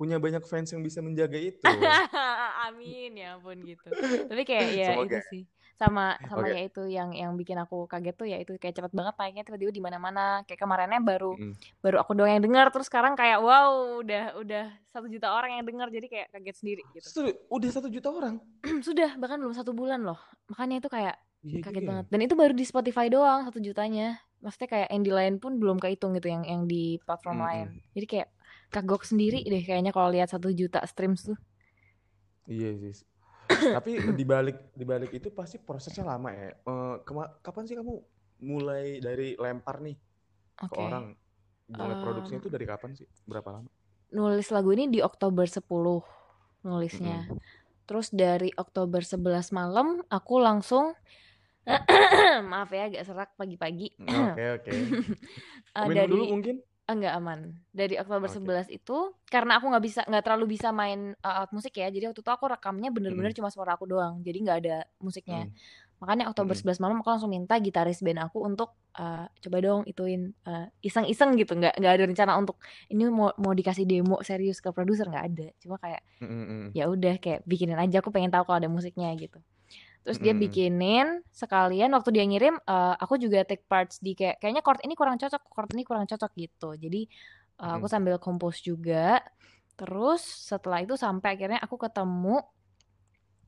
punya 0.00 0.16
banyak 0.16 0.42
fans 0.48 0.68
yang 0.72 0.80
bisa 0.80 1.04
menjaga 1.04 1.36
itu. 1.36 1.66
Amin 2.66 3.10
ya 3.20 3.36
ampun 3.36 3.58
gitu. 3.68 3.90
Tapi 4.30 4.42
kayak 4.48 4.68
ya 4.80 4.88
Semoga. 4.96 5.18
itu 5.18 5.18
sih 5.30 5.42
sama 5.80 6.20
sama 6.28 6.44
Oke. 6.44 6.52
ya 6.52 6.60
itu 6.68 6.82
yang 6.92 7.08
yang 7.16 7.32
bikin 7.40 7.56
aku 7.56 7.88
kaget 7.88 8.12
tuh 8.12 8.28
ya 8.28 8.36
itu 8.36 8.52
kayak 8.60 8.76
cepet 8.76 8.92
banget 8.92 9.16
naiknya 9.16 9.48
tiba-tiba 9.48 9.72
di 9.72 9.80
mana-mana 9.80 10.44
kayak 10.44 10.60
kemarinnya 10.60 11.00
baru 11.00 11.32
Mm. 11.40 11.54
baru 11.80 11.96
aku 12.04 12.12
doang 12.12 12.36
yang 12.36 12.44
dengar 12.44 12.68
terus 12.68 12.92
sekarang 12.92 13.16
kayak 13.16 13.40
wow 13.40 13.96
udah 14.04 14.36
udah 14.36 14.64
satu 14.92 15.08
juta 15.08 15.32
orang 15.32 15.56
yang 15.56 15.64
dengar 15.64 15.88
jadi 15.88 16.04
kayak 16.04 16.26
kaget 16.36 16.56
sendiri 16.60 16.82
gitu 16.92 17.32
Udah 17.48 17.70
satu 17.72 17.88
juta 17.88 18.12
orang. 18.12 18.36
sudah 18.86 19.16
bahkan 19.16 19.40
belum 19.40 19.56
satu 19.56 19.72
bulan 19.72 20.04
loh 20.04 20.20
makanya 20.52 20.84
itu 20.84 20.90
kayak 20.92 21.16
Iya 21.40 21.64
kaget 21.64 21.82
ya. 21.82 21.88
banget 21.88 22.04
dan 22.12 22.20
itu 22.20 22.34
baru 22.36 22.52
di 22.52 22.64
Spotify 22.68 23.08
doang 23.08 23.48
satu 23.48 23.56
jutanya 23.58 24.20
maksudnya 24.44 24.68
kayak 24.68 24.88
yang 24.92 25.00
di 25.00 25.12
lain 25.16 25.34
pun 25.40 25.56
belum 25.56 25.80
kehitung 25.80 26.12
gitu 26.12 26.28
yang 26.28 26.44
yang 26.44 26.68
di 26.68 27.00
platform 27.00 27.40
Mm, 27.40 27.46
lain 27.48 27.66
mm. 27.72 27.80
jadi 27.96 28.06
kayak 28.06 28.28
kagok 28.68 29.02
sendiri 29.02 29.40
deh 29.42 29.64
kayaknya 29.64 29.90
kalau 29.90 30.12
lihat 30.12 30.28
satu 30.28 30.52
juta 30.52 30.84
streams 30.84 31.24
tuh 31.24 31.40
Iya 32.44 32.76
sih. 32.76 33.06
Tapi 33.60 33.90
di 34.16 34.24
balik 34.24 34.56
di 34.72 34.84
balik 34.88 35.10
itu 35.12 35.28
pasti 35.30 35.56
prosesnya 35.60 36.04
lama 36.06 36.30
ya. 36.32 36.50
Kema- 37.04 37.32
kapan 37.44 37.64
sih 37.68 37.76
kamu 37.76 37.94
mulai 38.40 38.98
dari 39.04 39.36
lempar 39.36 39.84
nih 39.84 39.96
ke 40.56 40.64
oke 40.64 40.80
orang? 40.80 41.04
Mulai 41.70 41.96
produksinya 42.00 42.38
Em, 42.40 42.42
itu 42.42 42.50
dari 42.50 42.66
kapan 42.66 42.90
sih? 42.96 43.06
Berapa 43.28 43.48
lama? 43.60 43.70
nulis 44.10 44.50
lagu 44.50 44.74
ini 44.74 44.90
di 44.90 44.98
Oktober 44.98 45.46
10 45.46 46.02
nulisnya. 46.66 47.30
Mm-mm. 47.30 47.38
Terus 47.86 48.10
dari 48.10 48.50
Oktober 48.54 49.02
11 49.02 49.50
malam 49.54 50.02
aku 50.10 50.38
langsung 50.42 50.94
maaf 52.50 52.70
ya 52.74 52.90
agak 52.90 53.02
serak 53.06 53.30
pagi-pagi. 53.38 53.94
Oke 54.02 54.44
oke. 54.58 54.70
Eh, 55.70 55.86
Minum 55.86 56.10
dulu 56.10 56.24
dari 56.26 56.32
mungkin? 56.34 56.56
Enggak 56.92 57.14
aman. 57.16 57.40
Dari 57.70 57.94
Oktober 57.96 58.28
Oke. 58.28 58.38
11 58.66 58.68
itu 58.74 58.96
karena 59.26 59.56
aku 59.58 59.70
nggak 59.70 59.84
bisa 59.84 60.00
nggak 60.06 60.24
terlalu 60.26 60.58
bisa 60.58 60.68
main 60.74 61.14
uh, 61.22 61.38
alat 61.42 61.50
musik 61.54 61.74
ya. 61.78 61.88
Jadi 61.88 62.10
waktu 62.10 62.20
itu 62.20 62.30
aku 62.30 62.44
rekamnya 62.50 62.90
bener-bener 62.92 63.30
Mm-mm. 63.32 63.38
cuma 63.40 63.50
suara 63.50 63.74
aku 63.78 63.86
doang. 63.86 64.20
Jadi 64.20 64.38
nggak 64.44 64.58
ada 64.66 64.76
musiknya. 65.00 65.48
Mm. 65.48 65.54
Makanya 66.00 66.24
Oktober 66.32 66.56
Mm-mm. 66.56 66.76
11 66.76 66.82
malam 66.82 66.96
aku 67.04 67.08
langsung 67.12 67.30
minta 67.30 67.54
gitaris 67.60 68.00
band 68.00 68.20
aku 68.24 68.40
untuk 68.40 68.72
uh, 68.96 69.28
coba 69.28 69.56
dong 69.60 69.84
ituin 69.84 70.32
uh, 70.48 70.66
iseng-iseng 70.80 71.36
gitu. 71.36 71.56
Nggak 71.56 71.76
nggak 71.76 71.92
ada 71.96 72.04
rencana 72.08 72.32
untuk 72.40 72.56
ini 72.88 73.08
mau 73.08 73.34
mau 73.36 73.52
dikasih 73.52 73.84
demo 73.84 74.20
serius 74.24 74.58
ke 74.64 74.72
produser 74.72 75.08
nggak 75.08 75.24
ada. 75.34 75.46
Cuma 75.60 75.76
kayak 75.76 76.00
Mm-mm. 76.24 76.72
ya 76.72 76.88
udah 76.88 77.20
kayak 77.20 77.44
bikinin 77.44 77.76
aja 77.76 78.00
aku 78.04 78.08
pengen 78.08 78.30
tahu 78.32 78.48
kalau 78.48 78.58
ada 78.62 78.70
musiknya 78.70 79.12
gitu 79.18 79.42
terus 80.00 80.16
dia 80.16 80.32
Mm-mm. 80.32 80.42
bikinin 80.48 81.06
sekalian 81.30 81.92
waktu 81.92 82.10
dia 82.16 82.24
ngirim 82.24 82.56
eh, 82.56 82.94
aku 82.96 83.20
juga 83.20 83.44
take 83.44 83.64
parts 83.68 84.00
di 84.00 84.16
kayak 84.16 84.40
kayaknya 84.40 84.62
chord 84.64 84.80
ini 84.82 84.94
kurang 84.96 85.20
cocok 85.20 85.42
chord 85.44 85.70
ini 85.76 85.82
kurang 85.84 86.06
cocok 86.08 86.30
gitu 86.34 86.68
jadi 86.74 87.00
eh, 87.60 87.72
aku 87.76 87.84
Mm-mm. 87.84 87.92
sambil 87.92 88.16
compose 88.16 88.64
juga 88.64 89.20
terus 89.76 90.20
setelah 90.24 90.80
itu 90.80 90.96
sampai 90.96 91.36
akhirnya 91.36 91.60
aku 91.60 91.76
ketemu 91.76 92.40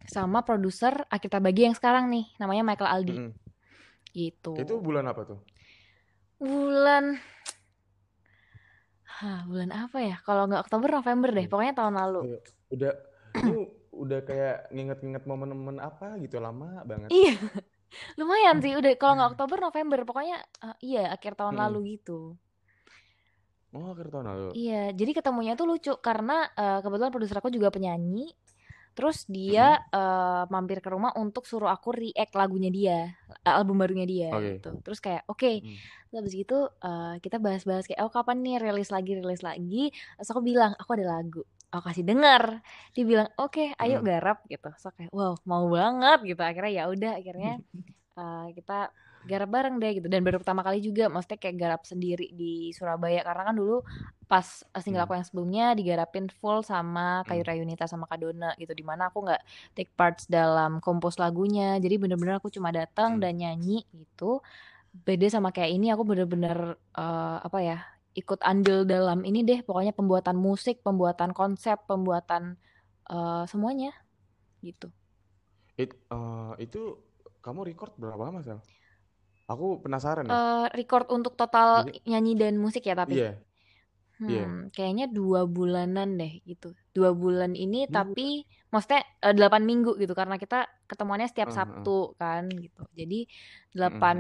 sama 0.03 0.43
produser 0.43 1.07
Akita 1.09 1.39
Bagi 1.39 1.65
yang 1.69 1.77
sekarang 1.79 2.11
nih 2.11 2.27
namanya 2.37 2.63
Michael 2.67 2.91
Aldi 2.91 3.17
Mm-mm. 3.17 3.33
gitu 4.13 4.53
Itu 4.59 4.75
bulan 4.83 5.09
apa 5.09 5.23
tuh? 5.25 5.39
bulan 6.37 7.17
Hah, 9.23 9.47
bulan 9.47 9.71
apa 9.71 10.03
ya 10.03 10.17
kalau 10.27 10.51
nggak 10.51 10.67
Oktober 10.67 10.91
November 10.91 11.31
deh 11.31 11.47
Iya. 11.47 11.51
pokoknya 11.53 11.75
tahun 11.79 11.95
lalu 11.95 12.21
Iya. 12.27 12.39
Udah 12.75 12.93
udah 13.93 14.21
kayak 14.25 14.73
nginget-nginget 14.73 15.25
momen-momen 15.29 15.79
apa 15.79 16.17
gitu 16.19 16.41
lama 16.41 16.81
banget. 16.89 17.13
iya. 17.13 17.37
Lumayan 18.19 18.65
sih 18.65 18.73
udah 18.73 18.97
kalau 18.97 19.21
nggak 19.21 19.31
Oktober 19.37 19.59
November 19.61 20.01
pokoknya 20.09 20.41
eh, 20.65 20.77
iya 20.81 21.13
akhir 21.13 21.37
tahun 21.37 21.61
lalu 21.61 22.01
gitu. 22.01 22.41
Oh, 23.73 23.93
akhir 23.97 24.13
tahun 24.13 24.27
lalu. 24.29 24.49
iya 24.53 24.93
jadi 24.93 25.17
ketemunya 25.17 25.57
tuh 25.57 25.65
lucu 25.69 25.93
karena 26.01 26.49
eh, 26.57 26.81
kebetulan 26.81 27.13
produser 27.13 27.41
aku 27.41 27.53
juga 27.53 27.73
penyanyi 27.73 28.33
terus 28.93 29.25
dia 29.25 29.81
eh, 29.81 30.45
mampir 30.53 30.85
ke 30.85 30.89
rumah 30.93 31.17
untuk 31.17 31.49
suruh 31.49 31.73
aku 31.73 31.97
react 31.97 32.37
lagunya 32.37 32.69
dia 32.69 32.99
album 33.45 33.81
barunya 33.81 34.05
dia 34.05 34.29
Oke. 34.33 34.61
gitu. 34.61 34.71
Terus 34.85 35.01
kayak 35.01 35.23
oke. 35.29 35.53
Mm. 35.65 35.77
Terus 36.09 36.17
habis 36.21 36.35
gitu 36.37 36.59
eh, 36.69 37.15
kita 37.21 37.37
bahas-bahas 37.41 37.85
kayak 37.89 38.01
oh 38.05 38.13
kapan 38.13 38.45
nih 38.45 38.57
rilis 38.61 38.93
lagi 38.93 39.13
rilis 39.17 39.41
lagi? 39.41 39.89
Terus 40.21 40.29
aku 40.33 40.41
bilang 40.45 40.77
aku 40.77 40.97
ada 40.97 41.09
lagu 41.09 41.45
aku 41.73 41.83
kasih 41.89 42.05
denger. 42.05 42.43
Dia 42.95 43.05
bilang 43.09 43.29
oke 43.41 43.73
ayo 43.81 43.97
Mm. 44.01 44.07
garap 44.07 44.39
gitu. 44.47 44.69
So 44.77 44.93
kayak 44.93 45.11
wow 45.11 45.35
mau 45.49 45.65
banget 45.73 46.19
gitu. 46.29 46.43
Akhirnya 46.45 46.73
ya 46.79 46.85
udah 46.93 47.13
akhirnya 47.19 47.53
eh, 48.21 48.47
kita 48.57 48.93
garap 49.23 49.49
bareng 49.55 49.75
deh 49.83 49.93
gitu. 49.99 50.07
Dan 50.13 50.21
baru 50.27 50.37
pertama 50.43 50.61
kali 50.67 50.79
juga 50.85 51.07
maksudnya 51.09 51.39
kayak 51.41 51.57
garap 51.63 51.83
sendiri 51.89 52.29
di 52.35 52.75
Surabaya. 52.77 53.25
Karena 53.25 53.43
kan 53.49 53.57
dulu 53.57 53.81
pas 54.29 54.47
single 54.81 55.05
aku 55.05 55.13
yang 55.19 55.27
sebelumnya 55.29 55.65
digarapin 55.77 56.27
full 56.41 56.65
sama 56.65 57.25
Kayu 57.29 57.43
Mm. 57.45 57.49
Rayunita 57.49 57.85
sama 57.89 58.05
Kadona 58.11 58.53
gitu. 58.61 58.73
Di 58.77 58.85
mana 58.85 59.09
aku 59.09 59.25
nggak 59.27 59.43
take 59.77 59.93
parts 59.97 60.29
dalam 60.29 60.81
kompos 60.85 61.17
lagunya. 61.23 61.81
Jadi 61.81 61.95
bener-bener 62.03 62.37
aku 62.41 62.49
cuma 62.53 62.69
datang 62.75 63.17
dan 63.23 63.37
nyanyi 63.41 63.85
gitu. 63.97 64.41
Beda 64.93 65.27
sama 65.33 65.51
kayak 65.57 65.73
ini 65.73 65.89
aku 65.95 66.05
bener-bener 66.05 66.77
eh, 66.97 67.39
apa 67.47 67.59
ya 67.65 67.79
ikut 68.13 68.41
andil 68.45 68.85
dalam 68.85 69.25
ini 69.25 69.41
deh 69.43 69.65
pokoknya 69.65 69.97
pembuatan 69.97 70.37
musik 70.37 70.85
pembuatan 70.85 71.33
konsep 71.33 71.81
pembuatan 71.89 72.57
eh, 73.09 73.45
semuanya 73.49 73.93
gitu 74.61 74.93
It, 75.81 75.97
eh, 75.97 76.53
itu 76.61 77.01
kamu 77.41 77.73
record 77.73 77.97
berapa 77.97 78.21
lama, 78.21 78.45
Sel? 78.45 78.61
Aku 79.49 79.81
penasaran 79.83 80.29
ya. 80.29 80.33
Eh, 80.33 80.67
record 80.79 81.09
untuk 81.11 81.35
total 81.35 81.89
Jadi, 81.89 81.99
nyanyi 82.07 82.33
dan 82.39 82.55
musik 82.61 82.85
ya 82.87 82.95
tapi 82.95 83.19
iya, 83.19 83.41
iya. 84.23 84.45
Hmm, 84.47 84.71
kayaknya 84.71 85.11
dua 85.11 85.49
bulanan 85.49 86.15
deh 86.21 86.39
gitu. 86.47 86.77
Dua 86.95 87.11
bulan 87.11 87.59
ini 87.59 87.89
bulan. 87.89 87.97
tapi 87.97 88.47
maksudnya 88.71 89.03
delapan 89.35 89.67
minggu 89.67 89.99
gitu 89.99 90.15
karena 90.15 90.39
kita 90.39 90.69
ketemuannya 90.87 91.27
setiap 91.27 91.51
heeh. 91.51 91.59
Sabtu 91.59 92.15
kan 92.21 92.47
gitu. 92.53 92.87
Jadi 92.95 93.27
delapan 93.75 94.19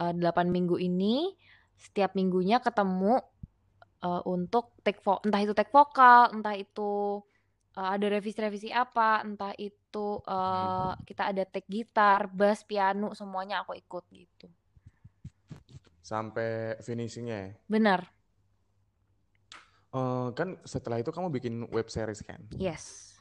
delapan 0.00 0.46
minggu 0.48 0.80
ini 0.80 1.36
setiap 1.80 2.12
minggunya 2.12 2.60
ketemu 2.60 3.18
eh, 4.04 4.22
untuk 4.28 4.76
take 4.84 5.00
vo 5.00 5.18
entah 5.24 5.40
itu 5.40 5.52
take 5.56 5.72
vokal, 5.72 6.30
entah 6.36 6.54
itu 6.54 7.24
eh, 7.74 7.88
ada 7.96 8.06
revisi-revisi 8.12 8.68
apa, 8.70 9.24
entah 9.24 9.56
itu 9.56 10.06
eh, 10.22 10.92
kita 11.08 11.22
ada 11.32 11.42
take 11.48 11.68
gitar, 11.72 12.28
bass, 12.28 12.62
piano, 12.68 13.16
semuanya 13.16 13.64
aku 13.64 13.74
ikut 13.74 14.04
gitu. 14.12 14.48
sampai 16.00 16.74
finishingnya 16.82 17.38
ya? 17.38 17.50
Benar. 17.70 18.00
Eh, 19.90 20.28
kan 20.38 20.54
setelah 20.62 21.02
itu 21.02 21.10
kamu 21.10 21.34
bikin 21.34 21.54
web 21.74 21.90
series 21.90 22.22
kan? 22.22 22.38
Yes. 22.54 23.14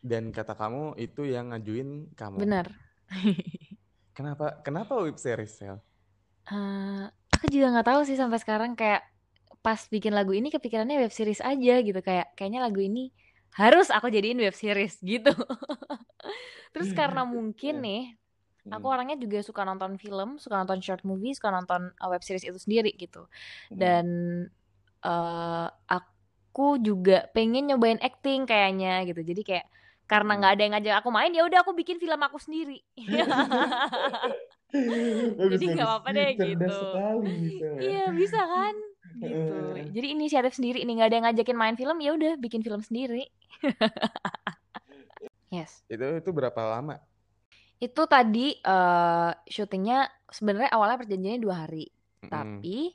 Dan 0.00 0.32
kata 0.32 0.56
kamu 0.56 0.96
itu 0.96 1.28
yang 1.28 1.52
ngajuin 1.52 2.16
kamu. 2.16 2.40
Benar. 2.40 2.72
Kenapa? 4.16 4.64
Kenapa 4.64 4.96
web 5.04 5.20
series, 5.20 5.52
Sel? 5.52 5.76
Eh, 6.48 7.06
aku 7.40 7.48
juga 7.48 7.66
nggak 7.72 7.88
tahu 7.88 8.00
sih 8.04 8.16
sampai 8.20 8.36
sekarang 8.42 8.72
kayak 8.76 9.00
pas 9.64 9.80
bikin 9.88 10.12
lagu 10.16 10.32
ini 10.36 10.48
kepikirannya 10.52 11.00
web 11.00 11.12
series 11.12 11.40
aja 11.44 11.74
gitu 11.80 12.00
kayak 12.04 12.32
kayaknya 12.36 12.60
lagu 12.68 12.80
ini 12.84 13.12
harus 13.56 13.88
aku 13.92 14.08
jadiin 14.12 14.40
web 14.44 14.52
series 14.56 15.00
gitu. 15.12 15.32
Terus 16.72 16.90
karena 16.94 17.22
mungkin 17.26 17.82
nih 17.84 18.02
aku 18.70 18.86
Hmm, 18.86 18.90
orangnya 18.90 19.16
juga 19.18 19.42
suka 19.42 19.62
nonton 19.66 19.98
film, 19.98 20.38
suka 20.38 20.56
nonton 20.60 20.80
short 20.84 21.02
movie, 21.06 21.34
suka 21.34 21.50
nonton 21.54 21.90
uh, 21.98 22.08
web 22.10 22.22
series 22.22 22.46
itu 22.46 22.58
sendiri 22.60 22.92
gitu. 22.96 23.26
hmm, 23.70 23.70
Dan 23.74 24.06
eh 25.00 25.68
aku 25.88 26.76
juga 26.86 27.24
pengen 27.34 27.72
nyobain 27.72 28.00
acting 28.02 28.44
kayaknya 28.50 29.06
gitu. 29.08 29.20
Jadi 29.24 29.42
kayak 29.48 29.66
karena 30.10 30.32
hmm. 30.32 30.42
nggak 30.42 30.52
ada 30.54 30.62
yang 30.66 30.72
ngajak 30.76 30.94
aku 31.00 31.08
main 31.14 31.32
ya 31.32 31.42
udah 31.46 31.58
aku 31.64 31.72
bikin 31.78 31.96
film 32.02 32.20
aku 32.20 32.38
sendiri. 32.42 32.82
Jadi 35.40 35.64
nggak 35.74 35.86
apa-apa 35.86 36.08
deh 36.14 36.28
Cerdas 36.38 36.50
gitu. 36.50 36.74
sekali, 36.78 37.34
ya. 37.58 37.72
Iya 37.80 38.04
bisa 38.14 38.40
kan 38.40 38.74
gitu. 39.26 39.56
Jadi 39.94 40.06
inisiatif 40.14 40.52
sendiri 40.54 40.82
nih 40.86 40.94
nggak 40.96 41.08
ada 41.10 41.16
yang 41.18 41.26
ngajakin 41.30 41.58
main 41.58 41.76
film 41.76 41.96
ya 41.98 42.10
udah 42.14 42.32
bikin 42.38 42.62
film 42.62 42.80
sendiri. 42.80 43.26
Yes. 45.50 45.82
Itu 45.90 46.22
itu 46.22 46.30
berapa 46.30 46.62
lama? 46.62 47.02
Itu 47.82 48.06
tadi 48.06 48.54
eh 48.54 49.30
syutingnya 49.50 50.06
sebenarnya 50.30 50.70
awalnya 50.70 51.02
perjanjiannya 51.02 51.42
dua 51.42 51.66
hari. 51.66 51.90
Mm-mm. 52.22 52.30
Tapi 52.30 52.94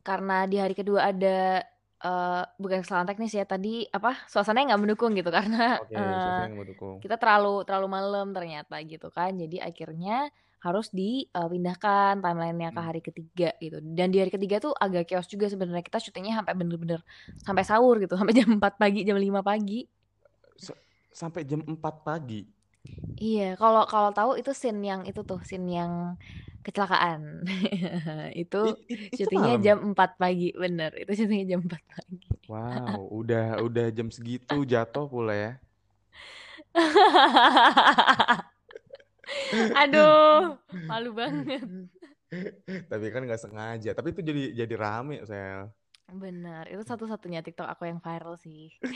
karena 0.00 0.48
di 0.48 0.56
hari 0.56 0.72
kedua 0.72 1.12
ada 1.12 1.60
eh 1.96 2.44
bukan 2.56 2.80
kesalahan 2.80 3.08
teknis 3.08 3.36
ya 3.36 3.44
tadi 3.44 3.84
apa 3.92 4.24
suasananya 4.28 4.72
nggak 4.72 4.82
mendukung 4.88 5.12
gitu 5.16 5.28
karena 5.32 5.80
Oke, 5.80 5.96
eh 5.96 6.00
suasana 6.00 6.48
yang 6.48 6.60
mendukung. 6.60 6.96
kita 7.04 7.16
terlalu 7.20 7.64
terlalu 7.68 7.88
malam 7.92 8.26
ternyata 8.32 8.76
gitu 8.88 9.08
kan. 9.12 9.36
Jadi 9.36 9.60
akhirnya 9.60 10.32
harus 10.64 10.86
dipindahkan 10.90 12.18
timelinenya 12.24 12.70
ke 12.74 12.80
Hmm. 12.80 12.88
hari 12.88 13.00
ketiga 13.04 13.48
gitu. 13.62 13.78
Dan 13.82 14.08
di 14.12 14.18
hari 14.20 14.32
ketiga 14.34 14.56
tuh 14.64 14.72
agak 14.74 15.06
chaos 15.08 15.28
juga 15.30 15.46
sebenarnya 15.52 15.84
kita 15.86 15.98
syutingnya 16.02 16.34
sampai 16.42 16.54
bener-bener 16.58 17.00
sampai 17.38 17.64
sahur 17.66 17.94
gitu, 18.02 18.14
sampai 18.18 18.34
jam 18.34 18.48
4 18.58 18.74
pagi, 18.80 19.00
jam 19.06 19.16
5 19.18 19.40
pagi. 19.44 19.86
S- 20.60 20.76
Sampai 21.12 21.48
jam 21.48 21.64
4 21.64 22.04
pagi. 22.04 22.44
Iya, 23.16 23.42
kalau 23.60 23.82
kalau 23.92 24.10
tahu 24.12 24.30
itu 24.40 24.50
scene 24.60 24.80
yang 24.90 25.00
itu 25.08 25.20
tuh, 25.24 25.40
scene 25.48 25.66
yang 25.78 25.92
kecelakaan. 26.64 27.20
itu 28.42 28.56
It- 28.68 28.80
it- 28.92 29.02
itu 29.16 29.16
syutingnya 29.16 29.54
malam. 29.56 29.64
jam 29.66 29.76
4 29.90 30.10
pagi, 30.20 30.44
bener. 30.62 30.90
Itu 31.00 31.10
syutingnya 31.18 31.46
jam 31.56 31.60
4 31.66 31.82
pagi. 31.92 32.16
Wow, 32.50 33.10
udah 33.20 33.58
udah 33.66 33.86
jam 33.96 34.08
segitu 34.14 34.56
jatuh 34.72 35.06
pula 35.10 35.34
ya. 35.34 35.52
Aduh, 39.82 40.56
malu 40.86 41.10
banget. 41.12 41.66
Tapi 42.90 43.04
kan 43.10 43.22
nggak 43.26 43.42
sengaja. 43.42 43.90
Tapi 43.94 44.14
itu 44.14 44.20
jadi 44.22 44.42
jadi 44.66 44.74
rame, 44.78 45.22
Sel. 45.26 45.70
Benar, 46.06 46.70
itu 46.70 46.86
satu-satunya 46.86 47.42
TikTok 47.42 47.66
aku 47.66 47.90
yang 47.90 47.98
viral 47.98 48.38
sih. 48.38 48.70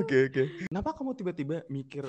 Oke, 0.00 0.32
oke. 0.32 0.42
Kenapa 0.72 0.96
kamu 0.96 1.12
tiba-tiba 1.12 1.60
mikir, 1.68 2.08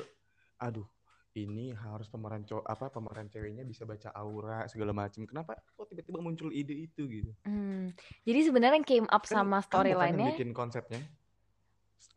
aduh, 0.55 0.87
ini 1.35 1.73
harus 1.73 2.07
pemeran 2.07 2.45
cowok 2.45 2.65
apa 2.65 2.85
pemeran 2.93 3.27
ceweknya 3.27 3.67
bisa 3.67 3.83
baca 3.83 4.13
aura 4.15 4.63
segala 4.69 4.93
macam. 4.95 5.25
Kenapa 5.25 5.59
kok 5.59 5.89
tiba-tiba 5.91 6.23
muncul 6.23 6.53
ide 6.53 6.71
itu 6.71 7.03
gitu? 7.09 7.31
Hmm, 7.43 7.91
jadi 8.23 8.39
sebenarnya 8.47 8.79
yang 8.79 8.87
came 8.87 9.07
up 9.09 9.27
Kan 9.27 9.43
sama 9.43 9.59
kan 9.59 9.65
storyline-nya, 9.67 10.37
bikin 10.37 10.55
konsepnya, 10.55 11.01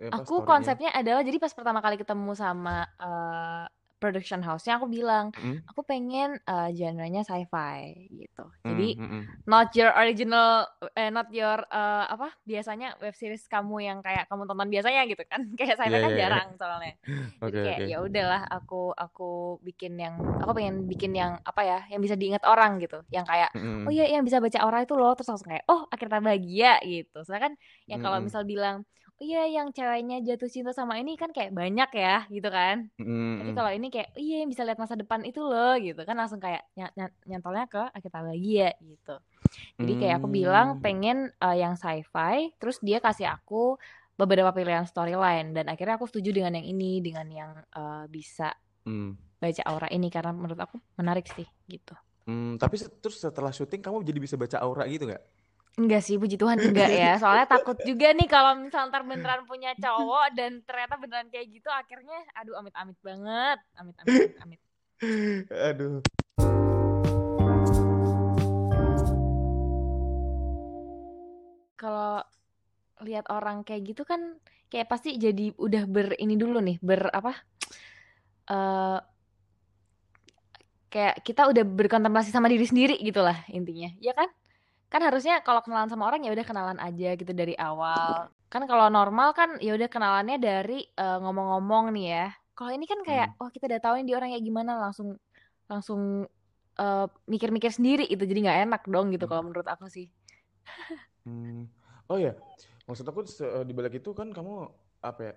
apa 0.08 0.22
aku 0.22 0.32
storynya. 0.32 0.46
konsepnya 0.48 0.90
adalah 0.94 1.22
jadi 1.26 1.38
pas 1.42 1.52
pertama 1.56 1.80
kali 1.84 1.96
ketemu 2.00 2.30
sama 2.38 2.86
eh, 3.02 3.64
production 3.96 4.44
house-nya 4.44 4.76
aku 4.78 4.86
bilang, 4.92 5.32
Mm, 5.36 5.62
aku 5.68 5.80
pengen 5.90 6.36
eh, 6.44 6.68
genre-nya 6.76 7.20
sci-fi 7.26 7.96
gitu. 8.12 8.44
mm, 8.64 8.70
Jadi 8.70 8.98
mm, 8.98 9.04
mm. 9.12 9.46
not 9.48 9.72
your 9.78 9.90
original, 9.96 10.68
eh, 10.98 11.08
not 11.10 11.26
your 11.32 11.58
eh, 11.70 12.04
apa 12.14 12.28
biasanya 12.44 12.86
web 13.02 13.14
series 13.16 13.44
kamu 13.48 13.76
yang 13.88 13.98
kayak 14.04 14.28
kamu 14.30 14.44
tonton 14.48 14.68
biasanya 14.74 15.00
gitu 15.10 15.22
kan, 15.26 15.40
kayak 15.58 15.74
sci-fi 15.80 15.96
Iya, 15.96 15.98
kan 15.98 16.12
iya, 16.12 16.18
iya. 16.18 16.20
jarang 16.20 16.48
soalnya. 16.60 16.92
Jadi 17.46 17.58
Oke, 17.58 17.58
kayak 17.64 17.80
oke. 17.80 17.86
ya 17.86 17.96
udahlah 18.02 18.42
aku 18.50 18.90
aku 18.94 19.24
bikin 19.66 19.92
yang 20.02 20.14
aku 20.42 20.50
pengen 20.56 20.76
bikin 20.90 21.12
yang 21.14 21.32
apa 21.46 21.62
ya 21.62 21.78
yang 21.92 22.00
bisa 22.04 22.16
diingat 22.18 22.42
orang 22.44 22.82
gitu 22.82 23.00
yang 23.14 23.22
kayak 23.22 23.50
Mm, 23.54 23.86
oh 23.86 23.90
iya 23.94 24.04
yang 24.10 24.22
bisa 24.26 24.42
baca 24.42 24.58
aura 24.66 24.82
itu 24.82 24.94
loh 24.98 25.14
terus 25.14 25.28
langsung 25.30 25.48
kayak 25.52 25.64
oh 25.70 25.86
akhirnya 25.92 26.20
bahagia 26.26 26.70
gitu 26.82 27.16
soalnya 27.22 27.42
kan 27.50 27.54
yang 27.90 28.00
kalau 28.02 28.18
mm, 28.18 28.26
misal 28.26 28.42
bilang 28.42 28.82
iya 29.16 29.48
yang 29.48 29.72
ceweknya 29.72 30.20
jatuh 30.20 30.50
cinta 30.52 30.72
sama 30.76 31.00
ini 31.00 31.16
kan 31.16 31.32
kayak 31.32 31.52
banyak 31.56 31.90
ya 31.96 32.16
gitu 32.28 32.48
kan 32.52 32.88
mm, 33.00 33.34
tapi 33.40 33.50
mm. 33.52 33.56
kalau 33.56 33.70
ini 33.72 33.86
kayak 33.88 34.08
iya 34.16 34.44
yang 34.44 34.50
bisa 34.52 34.62
lihat 34.64 34.78
masa 34.80 34.94
depan 34.96 35.24
itu 35.24 35.40
loh 35.40 35.74
gitu 35.80 36.00
kan 36.04 36.16
langsung 36.16 36.40
kayak 36.40 36.68
ny- 36.76 36.94
ny- 36.96 37.16
nyantolnya 37.28 37.64
ke 37.68 37.82
akhirnya 37.96 38.22
bahagia 38.22 38.68
gitu 38.84 39.16
jadi 39.80 39.92
kayak 40.00 40.14
aku 40.20 40.28
bilang 40.28 40.68
Hmm, 40.76 40.82
pengen 40.84 41.18
eh, 41.32 41.56
yang 41.62 41.74
sci-fi 41.80 42.52
terus 42.60 42.76
dia 42.84 42.98
kasih 43.00 43.28
aku 43.32 43.76
beberapa 44.16 44.52
pilihan 44.52 44.84
storyline 44.88 45.52
dan 45.52 45.68
akhirnya 45.68 46.00
aku 46.00 46.08
setuju 46.08 46.32
dengan 46.40 46.56
yang 46.60 46.66
ini 46.68 47.00
dengan 47.04 47.26
yang 47.28 47.50
eh, 47.72 48.04
bisa 48.08 48.52
mm. 48.86 49.10
baca 49.40 49.62
aura 49.68 49.88
ini 49.92 50.08
karena 50.08 50.32
menurut 50.32 50.60
aku 50.60 50.76
menarik 50.96 51.28
sih 51.28 51.46
gitu 51.68 51.96
Hmm, 52.26 52.58
tapi 52.58 52.74
terus 53.02 53.22
setelah 53.22 53.54
syuting 53.54 53.78
kamu 53.78 54.02
jadi 54.02 54.18
bisa 54.18 54.34
baca 54.34 54.58
aura 54.58 54.82
gitu 54.90 55.06
nggak? 55.06 55.22
Enggak 55.76 56.08
sih, 56.08 56.16
puji 56.16 56.40
Tuhan 56.40 56.56
enggak 56.56 56.88
ya. 56.88 57.12
Soalnya 57.22 57.44
takut 57.52 57.76
juga 57.84 58.08
nih 58.16 58.24
kalau 58.24 58.56
misal 58.56 58.88
ntar 58.88 59.04
beneran 59.04 59.44
punya 59.44 59.76
cowok 59.76 60.32
dan 60.32 60.64
ternyata 60.64 60.96
beneran 60.96 61.28
kayak 61.28 61.52
gitu 61.52 61.68
akhirnya 61.68 62.16
aduh 62.32 62.56
amit-amit 62.56 62.96
banget. 63.04 63.58
Amit-amit 63.76 64.40
amit. 64.40 64.60
Aduh. 65.52 66.00
Kalau 71.76 72.24
lihat 73.04 73.28
orang 73.28 73.60
kayak 73.60 73.92
gitu 73.92 74.08
kan 74.08 74.40
kayak 74.72 74.88
pasti 74.88 75.20
jadi 75.20 75.52
udah 75.60 75.84
ber 75.84 76.16
ini 76.16 76.40
dulu 76.40 76.56
nih, 76.64 76.80
ber 76.80 77.12
apa? 77.12 77.36
eh 78.46 78.98
kayak 80.88 81.20
kita 81.20 81.52
udah 81.52 81.68
berkontemplasi 81.68 82.32
sama 82.32 82.48
diri 82.48 82.64
sendiri 82.64 82.96
gitu 83.04 83.20
lah 83.20 83.44
intinya. 83.52 83.92
Ya 84.00 84.16
kan? 84.16 84.32
Kan 84.92 85.00
harusnya 85.02 85.42
kalau 85.42 85.60
kenalan 85.64 85.90
sama 85.90 86.06
orang 86.08 86.22
ya 86.22 86.30
udah 86.32 86.46
kenalan 86.46 86.78
aja 86.78 87.08
gitu 87.18 87.32
dari 87.34 87.54
awal. 87.58 88.30
Kan 88.52 88.62
kalau 88.70 88.86
normal 88.88 89.34
kan 89.34 89.58
ya 89.58 89.74
udah 89.74 89.88
kenalannya 89.90 90.36
dari 90.38 90.86
eh, 90.86 91.18
ngomong-ngomong 91.22 91.90
nih 91.96 92.06
ya. 92.14 92.26
Kalau 92.56 92.70
ini 92.72 92.86
kan 92.88 93.00
kayak 93.04 93.28
Hmm. 93.28 93.40
oh 93.42 93.48
kita 93.52 93.64
udah 93.70 93.80
tahu 93.82 93.94
nih 94.00 94.04
dia 94.08 94.16
orang 94.18 94.30
kayak 94.32 94.44
gimana 94.46 94.72
langsung 94.80 95.08
langsung 95.66 96.00
eh, 96.78 97.06
mikir-mikir 97.26 97.70
sendiri 97.74 98.04
itu 98.06 98.22
jadi 98.22 98.40
nggak 98.46 98.58
enak 98.70 98.82
dong 98.88 99.06
gitu 99.14 99.26
Hmm. 99.26 99.30
kalau 99.30 99.42
menurut 99.50 99.66
aku 99.68 99.86
sih. 99.90 100.06
Hmm. 101.26 101.66
Oh 102.06 102.18
ya, 102.22 102.38
maksud 102.86 103.02
aku 103.10 103.26
se- 103.26 103.66
di 103.66 103.74
balik 103.74 103.98
itu 103.98 104.10
kan 104.14 104.30
kamu 104.30 104.70
apa 105.02 105.20
ya? 105.22 105.34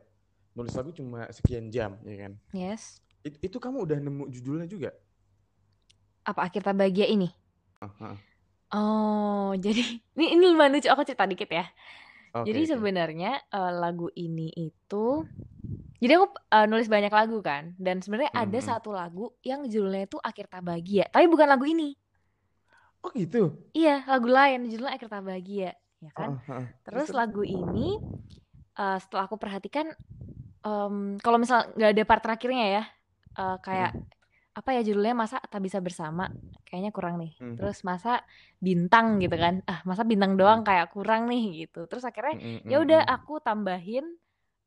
Nulis 0.53 0.73
lagu 0.77 0.91
cuma 0.93 1.25
sekian 1.33 1.73
jam, 1.73 1.97
ya 2.05 2.17
kan? 2.29 2.33
Yes. 2.53 3.01
It- 3.25 3.41
itu 3.41 3.57
kamu 3.57 3.85
udah 3.89 3.97
nemu 4.01 4.23
judulnya 4.29 4.67
juga? 4.69 4.89
Apa 6.29 6.47
akhir 6.47 6.61
bahagia 6.63 7.07
ini? 7.09 7.27
Ah, 7.81 7.91
ah. 7.99 8.17
Oh, 8.73 9.53
jadi 9.65 9.81
ini 10.17 10.25
ini 10.37 10.43
lumayan 10.53 10.73
lucu 10.77 10.89
aku 10.93 11.01
cerita 11.07 11.25
dikit 11.25 11.49
ya. 11.49 11.65
Jadi 12.45 12.61
oke. 12.61 12.71
sebenarnya 12.71 13.31
eh, 13.55 13.71
lagu 13.83 14.07
ini 14.15 14.47
itu 14.55 15.25
jadi 16.03 16.13
aku 16.19 16.27
eh, 16.55 16.65
nulis 16.71 16.87
banyak 16.87 17.11
lagu 17.11 17.37
kan 17.43 17.75
dan 17.79 17.99
sebenarnya 18.03 18.31
Hmm, 18.33 18.41
ada 18.43 18.59
hmm. 18.59 18.69
satu 18.69 18.89
lagu 18.95 19.35
yang 19.43 19.67
judulnya 19.67 20.07
itu 20.07 20.17
Akhir 20.23 20.45
Tak 20.51 20.61
Bahagia, 20.67 21.05
tapi 21.11 21.25
bukan 21.27 21.47
lagu 21.51 21.65
ini. 21.67 21.95
Oh 23.03 23.11
gitu. 23.15 23.39
Iya, 23.77 23.89
lagu 24.09 24.27
lain 24.37 24.59
judulnya 24.71 24.93
Akhir 24.97 25.09
Tak 25.13 25.21
Bahagia, 25.27 25.69
ya 26.01 26.11
kan? 26.17 26.29
Ah, 26.29 26.43
ah. 26.47 26.67
Terus 26.85 27.09
lagu 27.13 27.41
ini 27.45 27.97
eh, 28.79 28.97
setelah 29.03 29.23
aku 29.29 29.37
perhatikan 29.43 29.87
em, 30.65 30.95
kalau 31.23 31.37
misal 31.43 31.59
nggak 31.77 31.91
ada 31.95 32.03
part 32.09 32.21
terakhirnya 32.25 32.65
ya 32.81 32.83
eh, 33.41 33.57
kayak 33.65 33.91
Hmm, 33.91 34.18
apa 34.59 34.75
ya 34.75 34.83
judulnya 34.83 35.15
masa 35.15 35.39
tak 35.39 35.63
bisa 35.63 35.79
bersama? 35.79 36.27
Kayaknya 36.67 36.91
kurang 36.91 37.15
nih. 37.15 37.31
Hmm, 37.39 37.55
terus 37.55 37.79
masa 37.87 38.27
bintang 38.59 39.23
gitu 39.23 39.39
kan. 39.39 39.63
Ah 39.63 39.79
masa 39.87 40.03
bintang 40.03 40.35
hmm, 40.35 40.39
doang 40.43 40.61
kayak 40.67 40.91
kurang 40.91 41.31
nih 41.31 41.63
gitu. 41.63 41.87
Terus 41.87 42.03
akhirnya 42.03 42.35
hmm, 42.35 42.67
hmm, 42.67 42.69
ya 42.69 42.77
udah 42.83 43.01
hmm. 43.07 43.15
aku 43.15 43.33
tambahin 43.39 44.05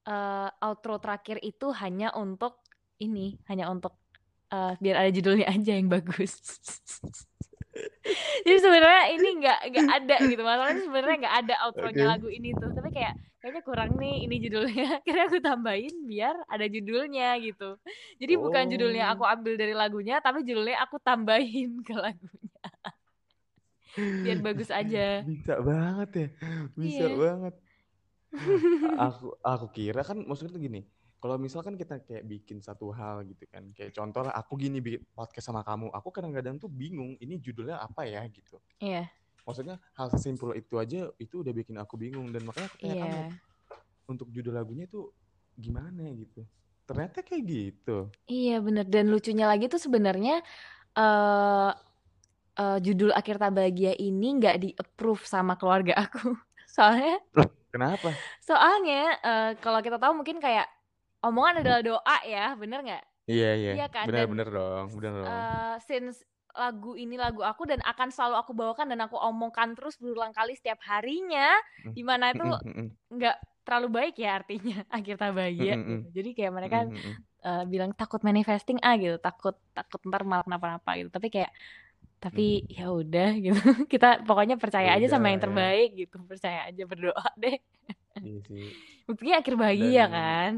eh, 0.09 0.48
outro 0.64 0.96
terakhir 0.96 1.44
itu 1.44 1.68
hanya 1.76 2.09
untuk 2.16 2.64
ini 3.05 3.37
hanya 3.52 3.68
untuk 3.68 4.00
eh, 4.48 4.72
biar 4.81 4.96
ada 5.05 5.11
judulnya 5.12 5.46
aja 5.55 5.72
yang 5.76 5.92
bagus 5.92 6.40
Jadi 8.42 8.59
sebenarnya 8.59 9.05
ini 9.14 9.29
nggak 9.38 9.59
nggak 9.70 9.88
ada 10.03 10.16
gitu 10.27 10.42
masalahnya 10.42 10.83
sebenarnya 10.87 11.16
nggak 11.22 11.37
ada 11.46 11.55
outronya 11.66 12.05
Oke. 12.05 12.11
lagu 12.11 12.29
ini 12.29 12.48
tuh 12.59 12.70
tapi 12.75 12.90
kayak 12.90 13.14
kayaknya 13.42 13.62
kurang 13.66 13.90
nih 13.98 14.14
ini 14.27 14.35
judulnya 14.42 14.87
akhirnya 15.03 15.25
aku 15.31 15.38
tambahin 15.42 15.94
biar 16.07 16.35
ada 16.46 16.66
judulnya 16.66 17.29
gitu 17.42 17.79
jadi 18.22 18.33
bukan 18.38 18.64
judulnya 18.70 19.05
aku 19.14 19.22
Oh. 19.22 19.33
ambil 19.35 19.55
dari 19.59 19.75
lagunya 19.75 20.18
tapi 20.22 20.42
judulnya 20.46 20.79
aku 20.83 20.96
tambahin 21.03 21.79
ke 21.88 21.94
lagunya 21.94 22.51
biar 24.25 24.38
bagus 24.40 24.70
aja 24.72 25.20
Bisa 25.27 25.55
banget 25.61 26.11
ya. 26.16 26.27
Bisa 26.75 27.05
Iya. 27.07 27.18
banget. 27.22 27.55
Aku 28.96 29.37
aku 29.44 29.66
kira 29.77 30.01
kan 30.09 30.16
maksudnya 30.25 30.53
tuh 30.57 30.62
gini. 30.62 30.81
Kalau 31.23 31.39
misalkan 31.39 31.79
kita 31.79 32.03
kayak 32.03 32.27
bikin 32.27 32.59
satu 32.59 32.91
hal 32.91 33.23
gitu 33.23 33.47
kan. 33.47 33.71
Kayak 33.79 33.95
contoh 33.95 34.27
lah 34.27 34.35
aku 34.35 34.59
gini 34.59 34.83
bikin 34.83 35.07
podcast 35.15 35.55
sama 35.55 35.63
kamu. 35.63 35.95
Aku 35.95 36.11
kadang-kadang 36.11 36.59
tuh 36.59 36.67
bingung 36.67 37.15
ini 37.23 37.39
judulnya 37.39 37.79
apa 37.79 38.03
ya 38.03 38.27
gitu. 38.27 38.59
iya 38.83 39.07
Maksudnya 39.47 39.79
hal 39.95 40.11
sesimpel 40.11 40.59
itu 40.59 40.83
aja 40.83 41.07
itu 41.23 41.47
udah 41.47 41.55
bikin 41.55 41.79
aku 41.79 41.95
bingung 41.95 42.27
dan 42.35 42.43
makanya 42.43 42.67
aku 42.75 42.79
tanya 42.83 42.95
iya 42.99 43.03
kamu 43.07 43.21
untuk 44.11 44.29
judul 44.35 44.51
lagunya 44.51 44.91
tuh 44.91 45.15
gimana 45.55 46.11
gitu. 46.11 46.43
Ternyata 46.91 47.23
kayak 47.23 47.43
gitu. 47.47 48.11
iya 48.27 48.59
bener 48.59 48.83
dan 48.91 49.07
lucunya 49.07 49.47
lagi 49.47 49.71
tuh 49.71 49.79
sebenarnya 49.79 50.43
eh 50.99 51.71
eh, 52.59 52.79
judul 52.83 53.15
akhir 53.15 53.39
tak 53.39 53.55
bahagia 53.55 53.95
ini 53.95 54.43
nggak 54.43 54.57
di 54.59 54.71
approve 54.75 55.23
sama 55.23 55.55
keluarga 55.55 56.03
aku 56.03 56.35
soalnya 56.75 57.23
Loh, 57.33 57.49
kenapa? 57.71 58.11
soalnya 58.43 59.17
eh, 59.23 59.51
kalau 59.63 59.79
kita 59.81 59.97
tahu 60.03 60.19
mungkin 60.19 60.43
kayak 60.43 60.67
omongan 61.23 61.55
adalah 61.63 61.81
doa 61.83 62.17
ya 62.27 62.45
bener 62.59 62.79
nggak? 62.87 63.03
Iya, 63.31 63.49
iya. 63.55 63.71
Iya 63.79 63.87
kan, 63.89 64.05
dan 64.07 64.11
Benar-benar 64.11 64.49
dong, 64.51 64.87
benar 64.99 65.13
dong. 65.15 65.27
eh, 65.31 65.75
since 65.87 66.17
lagu 66.53 66.93
ini 67.01 67.17
lagu 67.17 67.41
aku 67.41 67.65
dan 67.65 67.81
akan 67.81 68.09
selalu 68.13 68.37
aku 68.37 68.53
bawakan 68.53 68.93
dan 68.93 69.01
aku 69.09 69.17
omongkan 69.17 69.73
terus 69.73 69.97
berulang 69.97 70.37
kali 70.37 70.53
setiap 70.53 70.77
harinya 70.85 71.49
Hmm. 71.81 71.95
di 71.97 72.03
mana 72.05 72.37
itu 72.37 72.45
mm-mm, 72.45 72.87
nggak 73.09 73.37
terlalu 73.65 73.89
baik 73.89 74.15
ya 74.21 74.31
artinya 74.43 74.77
akhir 74.97 75.15
bahagia 75.17 75.73
gitu. 75.81 76.09
jadi 76.13 76.29
kayak 76.37 76.53
mereka 76.53 76.79
eh, 77.47 77.65
bilang 77.73 77.91
takut 77.97 78.21
manifesting 78.21 78.77
ah 78.85 78.95
gitu. 79.01 79.17
Takut 79.17 79.55
takut 79.73 80.01
ntar 80.09 80.23
malah 80.29 80.45
kenapa-napa 80.45 80.91
gitu. 81.01 81.09
Tapi 81.09 81.29
kayak 81.33 81.51
tapi 82.23 82.43
ya 82.71 82.93
udah 82.93 83.29
gitu. 83.45 83.61
Kita 83.93 84.23
pokoknya 84.29 84.57
percaya 84.61 84.93
Ya 84.93 84.97
aja 84.99 85.07
sama 85.09 85.33
yang 85.33 85.41
ya. 85.41 85.45
terbaik 85.49 85.89
gitu. 85.97 86.17
Percaya 86.29 86.69
aja 86.69 86.83
berdoa 86.85 87.27
deh. 87.41 87.57
Iya 88.21 88.39
sih. 88.47 88.67
buktinya 89.09 89.37
akhir 89.43 89.55
bahagia 89.59 90.05
Dan- 90.07 90.13
kan 90.15 90.53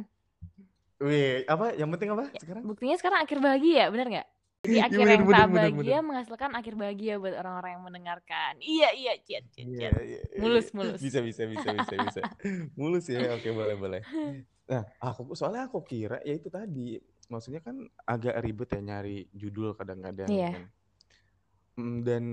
Wih, 1.02 1.42
apa? 1.50 1.74
Yang 1.74 1.88
penting 1.98 2.11
apa 2.14 2.24
Ya, 2.30 2.38
sekarang? 2.38 2.62
buktinya 2.62 2.96
sekarang 2.98 3.20
akhir 3.26 3.38
bahagia 3.42 3.85
bener 3.90 4.07
nggak 4.14 4.28
jadi 4.64 4.78
Iya, 4.80 4.85
akhir 4.88 4.96
bener, 5.04 5.12
yang 5.12 5.24
bener, 5.28 5.35
tak 5.35 5.44
bener, 5.44 5.50
bahagia 5.59 5.96
bener. 5.98 6.07
menghasilkan 6.09 6.50
akhir 6.57 6.74
bahagia 6.80 7.12
buat 7.20 7.35
orang-orang 7.37 7.70
yang 7.76 7.85
mendengarkan 7.85 8.52
iya 8.62 8.88
iya 8.96 9.12
ciat 9.20 9.44
ciat 9.52 9.68
Iya, 9.68 9.76
ciat 9.76 9.92
iya, 10.09 10.20
iya, 10.38 10.40
mulus 10.40 10.66
mulus 10.72 11.00
Bisa, 11.04 11.18
bisa, 11.20 11.42
bisa, 11.50 11.68
bisa, 11.74 11.94
bisa. 11.98 12.20
Mulus 12.80 13.04
ya, 13.11 13.35
oke 13.37 13.48
boleh, 13.50 13.76
boleh. 13.76 14.00
Nah, 14.70 14.83
aku 15.02 15.35
soalnya 15.37 15.68
aku 15.68 15.78
kira 15.85 16.18
ya 16.24 16.33
itu 16.38 16.48
tadi, 16.48 16.96
maksudnya 17.28 17.61
kan 17.61 17.76
agak 18.09 18.40
ribet 18.40 18.68
ya 18.72 18.80
nyari 18.80 19.28
judul 19.35 19.76
kadang-kadang 19.76 20.30
Iya. 20.33 20.50
kan. 20.54 20.64
Mm, 21.78 21.96
Dan 22.07 22.24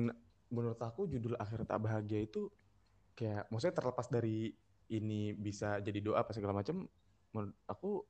menurut 0.54 0.80
aku 0.80 1.10
judul 1.10 1.34
akhir 1.39 1.65
tak 1.65 1.82
bahagia 1.82 2.24
itu 2.24 2.47
kayak, 3.17 3.47
maksudnya 3.52 3.76
terlepas 3.78 4.08
dari 4.12 4.52
ini 4.91 5.34
bisa 5.36 5.80
jadi 5.82 6.00
doa 6.04 6.24
apa 6.24 6.32
segala 6.36 6.54
macam, 6.58 6.86
menurut 7.34 7.56
aku 7.67 8.04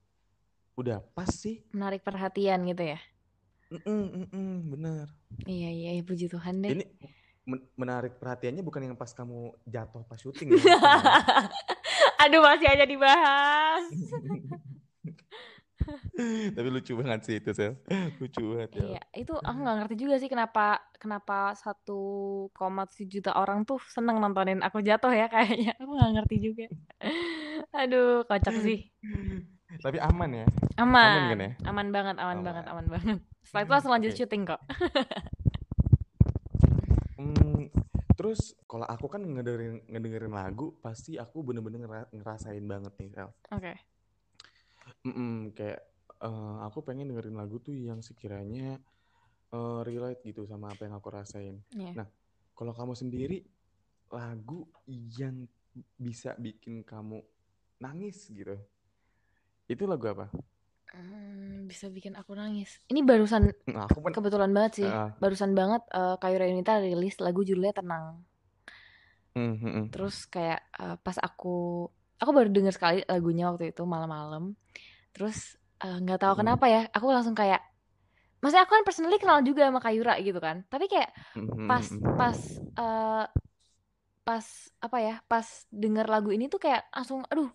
udah 0.80 1.04
pas 1.14 1.28
sih. 1.30 1.62
menarik 1.72 2.02
perhatian 2.02 2.64
gitu 2.66 2.84
ya 2.96 3.00
Mm-mm, 3.72 4.04
mm-mm, 4.28 4.52
bener. 4.68 5.06
iya 5.48 5.70
iya 5.72 5.90
iya, 5.96 6.04
puji 6.04 6.28
Tuhan 6.28 6.60
deh 6.60 6.76
Ini 6.76 6.84
men- 7.48 7.66
menarik 7.80 8.20
perhatiannya 8.20 8.62
bukan 8.62 8.84
yang 8.92 8.96
pas 9.00 9.12
kamu 9.16 9.56
jatuh 9.66 10.04
pas 10.04 10.20
syuting 10.20 10.52
ya. 10.52 10.60
aduh 12.22 12.44
masih 12.44 12.68
aja 12.68 12.86
dibahas 12.86 13.86
Tapi 16.56 16.68
lucu 16.70 16.94
banget 16.94 17.20
sih 17.26 17.36
itu, 17.42 17.50
Sel. 17.58 17.74
Lucu 18.22 18.54
banget 18.54 18.70
ya. 18.78 18.82
iya 18.86 19.02
itu 19.18 19.34
aku 19.34 19.58
nggak 19.58 19.78
ngerti 19.82 19.96
juga 19.98 20.16
sih 20.22 20.30
kenapa 20.30 20.78
kenapa 21.02 21.58
1,7 21.58 23.10
juta 23.10 23.32
orang 23.34 23.66
tuh 23.66 23.82
seneng 23.90 24.22
nontonin 24.22 24.62
aku 24.62 24.80
jatuh 24.86 25.10
ya 25.12 25.26
kayaknya 25.28 25.74
aku 25.82 25.90
nggak 25.90 26.12
ngerti 26.22 26.36
juga 26.46 26.66
aduh 27.82 28.22
kocak 28.30 28.56
sih 28.62 28.80
Tapi 29.82 29.98
aman 29.98 30.30
ya. 30.30 30.46
aman 30.78 31.10
Aman 31.10 31.24
kan 31.34 31.39
ya? 31.41 31.52
aman 31.65 31.88
banget 31.89 32.15
aman, 32.22 32.38
banget 32.46 32.65
Aman. 32.70 32.74
aman 32.74 32.86
banget 32.94 33.17
setelah 33.46 33.63
itu 33.65 33.72
langsung 33.74 33.94
lanjut 33.94 34.13
syuting 34.13 34.44
kok 34.46 34.62
Hmm, 37.22 37.70
terus 38.17 38.58
kalau 38.65 38.86
aku 38.89 39.06
kan 39.06 39.22
ngedengerin 39.22 39.86
ngedengerin 39.86 40.34
lagu 40.34 40.74
pasti 40.82 41.22
aku 41.22 41.46
bener-bener 41.46 41.86
ngera- 41.86 42.10
ngerasain 42.10 42.65
banget 42.65 42.94
nih, 42.98 43.10
Sel. 43.13 43.30
oke 43.54 43.74
Mm-mm, 45.06 45.54
kayak 45.54 45.82
eh, 46.17 46.58
aku 46.65 46.82
pengen 46.82 47.13
dengerin 47.13 47.38
lagu 47.38 47.62
tuh 47.62 47.78
yang 47.78 48.02
sekiranya 48.02 48.82
eh, 49.54 49.80
relate 49.86 50.26
gitu 50.26 50.50
sama 50.50 50.74
apa 50.74 50.89
yang 50.89 50.98
aku 50.98 51.13
rasain. 51.13 51.62
Iya. 51.78 52.02
Nah, 52.02 52.08
kalau 52.58 52.74
kamu 52.74 52.94
sendiri 52.98 53.46
lagu 54.10 54.65
yang 54.89 55.46
bisa 55.96 56.34
bikin 56.36 56.82
kamu 56.82 57.22
nangis 57.78 58.34
gitu. 58.34 58.58
Itu 59.72 59.84
lagu 59.92 60.06
apa? 60.14 60.26
Hmm, 60.92 61.72
bisa 61.72 61.86
bikin 61.96 62.14
aku 62.20 62.32
nangis 62.40 62.70
ini 62.92 63.00
barusan 63.10 63.44
Nah, 63.74 63.86
aku 63.90 64.00
kan 64.06 64.16
kebetulan 64.16 64.52
banget 64.56 64.72
sih 64.80 64.90
Heeh. 64.90 65.12
barusan 65.22 65.52
banget 65.60 65.82
eh, 65.98 66.16
Kayura 66.22 66.46
Yunita 66.52 66.74
rilis 66.84 67.16
lagu 67.26 67.40
judulnya 67.48 67.74
Tenang 67.80 68.06
Mm, 69.36 69.42
mm, 69.62 69.68
mm. 69.68 69.92
terus 69.92 70.24
kayak 70.34 70.60
eh, 70.80 70.96
pas 71.04 71.18
aku 71.20 71.48
aku 72.22 72.32
baru 72.32 72.50
denger 72.54 72.74
sekali 72.78 72.98
lagunya 73.12 73.52
waktu 73.52 73.76
itu 73.76 73.84
malam-malam 73.84 74.56
terus 75.16 75.58
eh, 75.84 75.98
nggak 76.04 76.20
tahu 76.24 76.36
Mm. 76.38 76.46
kenapa 76.46 76.66
ya 76.70 76.82
aku 76.96 77.08
langsung 77.12 77.36
kayak 77.38 77.62
maksudnya 78.42 78.64
aku 78.68 78.74
kan 78.78 78.86
personally 78.88 79.20
kenal 79.22 79.40
juga 79.46 79.68
sama 79.70 79.82
Kayura 79.84 80.14
gitu 80.24 80.40
kan 80.44 80.64
tapi 80.72 80.86
kayak 80.92 81.12
Mm, 81.36 81.50
mm, 81.56 81.70
pas 81.70 81.86
pas 82.20 82.40
eh, 82.80 83.26
pas 84.22 84.46
apa 84.86 84.98
ya 85.02 85.16
pas 85.26 85.48
denger 85.74 86.06
lagu 86.06 86.30
ini 86.30 86.46
tuh 86.54 86.62
kayak 86.62 86.86
langsung 86.94 87.26
aduh 87.32 87.50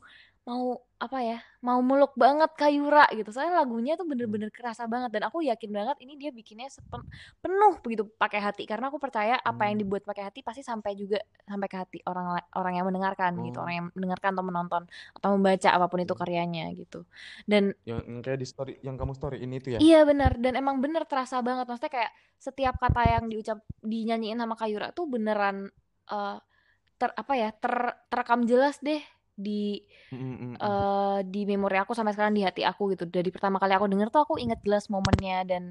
mau 0.47 0.79
apa 0.97 1.19
ya 1.21 1.39
mau 1.61 1.83
muluk 1.85 2.15
banget 2.17 2.49
Kayura 2.57 3.05
gitu 3.13 3.29
soalnya 3.35 3.61
lagunya 3.61 3.99
tuh 4.01 4.07
bener-bener 4.09 4.49
kerasa 4.49 4.87
banget 4.87 5.11
dan 5.13 5.27
aku 5.29 5.43
yakin 5.45 5.69
banget 5.75 5.99
ini 6.01 6.15
dia 6.17 6.31
bikinnya 6.33 6.71
sepen- 6.73 7.05
penuh 7.43 7.77
begitu 7.83 8.07
pakai 8.17 8.41
hati 8.41 8.63
karena 8.65 8.89
aku 8.89 8.97
percaya 9.03 9.37
apa 9.43 9.67
yang 9.69 9.77
Hmm. 9.77 9.83
dibuat 9.85 10.07
pakai 10.07 10.31
hati 10.31 10.41
pasti 10.47 10.63
sampai 10.65 10.95
juga 10.95 11.19
sampai 11.45 11.69
ke 11.69 11.77
hati 11.77 11.99
orang 12.07 12.39
orang 12.55 12.73
yang 12.79 12.87
mendengarkan 12.89 13.37
gitu 13.43 13.59
Oh. 13.59 13.67
orang 13.67 13.75
yang 13.75 13.87
mendengarkan 13.93 14.31
atau 14.39 14.45
menonton 14.47 14.83
atau 15.19 15.29
membaca 15.35 15.69
apa 15.75 15.87
pun 15.91 15.99
itu 16.01 16.15
Hmm. 16.15 16.23
karyanya 16.23 16.65
gitu 16.79 17.03
dan 17.45 17.75
Yang, 17.85 18.01
kayak 18.23 18.39
di 18.41 18.47
story 18.47 18.73
yang 18.87 18.97
kamu 18.97 19.13
story 19.13 19.37
ini 19.43 19.59
tuh 19.61 19.71
ya. 19.77 19.79
Iya 19.83 20.01
benar 20.07 20.39
dan 20.39 20.55
emang 20.57 20.79
bener 20.79 21.05
terasa 21.11 21.43
banget 21.43 21.67
maksudnya 21.67 21.93
kayak 21.93 22.13
setiap 22.39 22.79
kata 22.79 23.03
yang 23.05 23.25
diucap 23.29 23.59
dinyanyiin 23.83 24.39
sama 24.39 24.55
Kayura 24.55 24.95
tuh 24.95 25.11
beneran 25.11 25.69
eh, 26.09 26.37
ter 26.97 27.11
apa 27.13 27.33
ya 27.37 27.51
ter 27.53 27.75
terekam 28.09 28.49
jelas 28.49 28.81
deh 28.81 29.03
di 29.37 29.85
Mm, 30.11 30.17
mm, 30.17 30.23
mm, 30.23 30.39
mm. 30.39 30.55
eh, 30.63 31.19
di 31.29 31.43
memori 31.45 31.77
aku 31.77 31.93
sampai 31.93 32.15
sekarang 32.17 32.33
di 32.33 32.47
hati 32.47 32.63
aku 32.65 32.95
gitu 32.97 33.05
dari 33.05 33.29
pertama 33.29 33.61
kali 33.61 33.75
aku 33.77 33.87
denger 33.91 34.09
tuh 34.09 34.23
aku 34.25 34.35
inget 34.41 34.57
jelas 34.65 34.89
momennya 34.89 35.45
dan 35.45 35.63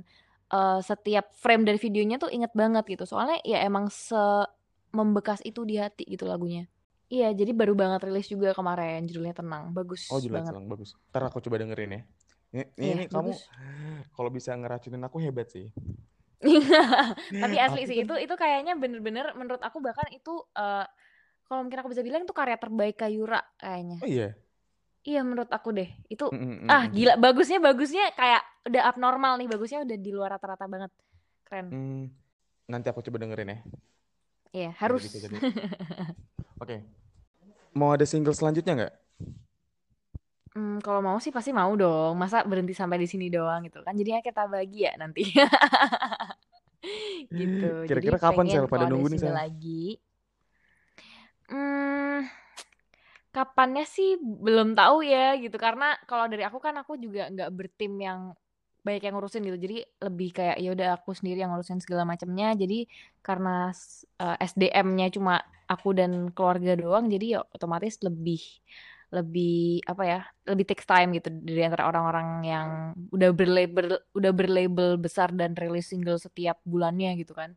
eh, 0.53 0.79
setiap 0.85 1.33
frame 1.33 1.65
dari 1.65 1.79
videonya 1.81 2.21
tuh 2.21 2.29
inget 2.29 2.53
banget 2.53 2.83
gitu 2.85 3.09
soalnya 3.09 3.41
ya 3.41 3.65
emang 3.65 3.89
se 3.89 4.19
membekas 4.93 5.41
itu 5.43 5.67
di 5.67 5.75
hati 5.81 6.05
gitu 6.07 6.29
lagunya 6.29 6.69
iya 7.09 7.33
jadi 7.33 7.51
baru 7.51 7.75
banget 7.75 8.05
rilis 8.07 8.29
juga 8.29 8.53
kemarin 8.53 9.03
judulnya 9.09 9.35
tenang 9.35 9.73
bagus 9.73 10.07
Oh 10.13 10.21
jelas 10.21 10.45
banget 10.45 10.53
Lang, 10.53 10.65
bagus. 10.69 10.93
Ntar 11.09 11.21
aku 11.27 11.41
coba 11.41 11.57
dengerin 11.61 11.91
ya. 11.97 12.01
Ini, 12.55 12.63
ini, 12.77 12.87
ini 12.93 13.03
kamu 13.09 13.31
kalau 14.15 14.29
bisa 14.29 14.53
ngeracunin 14.53 15.01
aku 15.03 15.17
hebat 15.19 15.49
sih. 15.49 15.73
tapi 17.41 17.57
asli 17.57 17.89
sih 17.89 17.97
itu 18.05 18.13
itu 18.21 18.35
kayaknya 18.37 18.77
bener-bener 18.77 19.33
menurut 19.33 19.57
aku 19.65 19.81
bahkan 19.81 20.05
itu 20.13 20.45
eh, 20.53 20.85
kalau 21.45 21.61
mungkin 21.65 21.79
aku 21.81 21.89
bisa 21.93 22.01
bilang 22.01 22.25
itu 22.25 22.33
karya 22.33 22.57
terbaik 22.57 22.97
Kayura 22.97 23.41
kayaknya 23.57 23.97
Oh 24.01 24.09
iya. 24.09 24.33
iya 25.05 25.21
menurut 25.21 25.49
aku 25.53 25.69
deh 25.71 25.89
itu 26.09 26.25
Mm, 26.33 26.65
mm, 26.65 26.67
ah 26.69 26.83
mm, 26.85 26.91
gila 26.93 27.13
bagusnya 27.21 27.57
bagusnya 27.61 28.03
kayak 28.17 28.41
udah 28.65 28.81
abnormal 28.89 29.37
nih 29.37 29.47
bagusnya 29.49 29.85
udah 29.85 29.97
di 29.97 30.09
luar 30.09 30.29
rata-rata 30.35 30.65
banget 30.65 30.91
keren 31.45 31.67
mm. 31.69 32.03
Nanti 32.65 32.89
aku 32.89 33.05
coba 33.05 33.21
dengerin 33.21 33.53
ya. 33.53 33.59
iya 34.49 34.69
harus. 34.81 35.05
Oke. 36.61 36.81
Mau 37.77 37.93
ada 37.93 38.09
single 38.09 38.33
selanjutnya 38.33 38.73
nggak? 38.73 38.93
Hmm, 40.55 40.79
kalau 40.79 41.03
mau 41.03 41.19
sih 41.19 41.35
pasti 41.35 41.51
mau 41.51 41.75
dong 41.75 42.15
masa 42.15 42.41
berhenti 42.47 42.71
sampai 42.71 42.95
di 42.95 43.05
sini 43.05 43.27
doang 43.27 43.67
gitu 43.67 43.83
kan 43.83 43.91
jadinya 43.93 44.23
kita 44.23 44.47
bagi 44.47 44.87
ya 44.87 44.95
nanti 44.95 45.27
gitu 47.27 47.85
Kira-kira 47.85 48.17
kapan, 48.17 48.45
Sel? 48.47 48.65
Pada 48.71 48.87
nunggu 48.87 49.07
nih, 49.11 49.19
Sel? 49.19 49.35
lagi 49.35 49.99
hmm, 51.51 52.25
kapannya 53.35 53.85
sih 53.87 54.19
belum 54.21 54.73
tahu 54.73 55.03
ya 55.05 55.35
gitu. 55.39 55.55
Karena 55.59 55.97
kalau 56.09 56.25
dari 56.31 56.43
aku 56.47 56.57
kan 56.63 56.75
aku 56.79 56.95
juga 56.95 57.27
nggak 57.31 57.51
bertim 57.51 57.99
yang 57.99 58.31
banyak 58.85 59.01
yang 59.01 59.13
ngurusin 59.17 59.43
gitu. 59.43 59.57
Jadi 59.57 59.77
lebih 60.05 60.29
kayak 60.31 60.57
ya 60.61 60.69
udah 60.71 60.89
aku 61.01 61.11
sendiri 61.17 61.41
yang 61.41 61.51
ngurusin 61.51 61.81
segala 61.81 62.05
macamnya. 62.05 62.53
Jadi 62.53 62.85
karena 63.25 63.73
uh, 64.21 64.37
eh, 64.37 64.45
SDM-nya 64.45 65.09
cuma 65.13 65.41
aku 65.65 65.97
dan 65.97 66.29
keluarga 66.29 66.77
doang 66.77 67.09
jadi 67.09 67.25
ya 67.25 67.39
otomatis 67.49 67.97
lebih 68.05 68.37
lebih 69.13 69.81
apa 69.85 70.03
ya 70.05 70.19
lebih 70.49 70.65
takes 70.65 70.85
time 70.85 71.13
gitu 71.17 71.29
dari 71.29 71.61
antara 71.65 71.89
orang-orang 71.89 72.29
yang 72.45 72.67
udah 73.13 73.31
berlabel 73.33 74.01
udah 74.17 74.31
berlabel 74.33 74.97
besar 74.97 75.29
dan 75.33 75.53
rilis 75.57 75.89
single 75.89 76.17
setiap 76.21 76.61
bulannya 76.65 77.17
gitu 77.17 77.33
kan. 77.33 77.53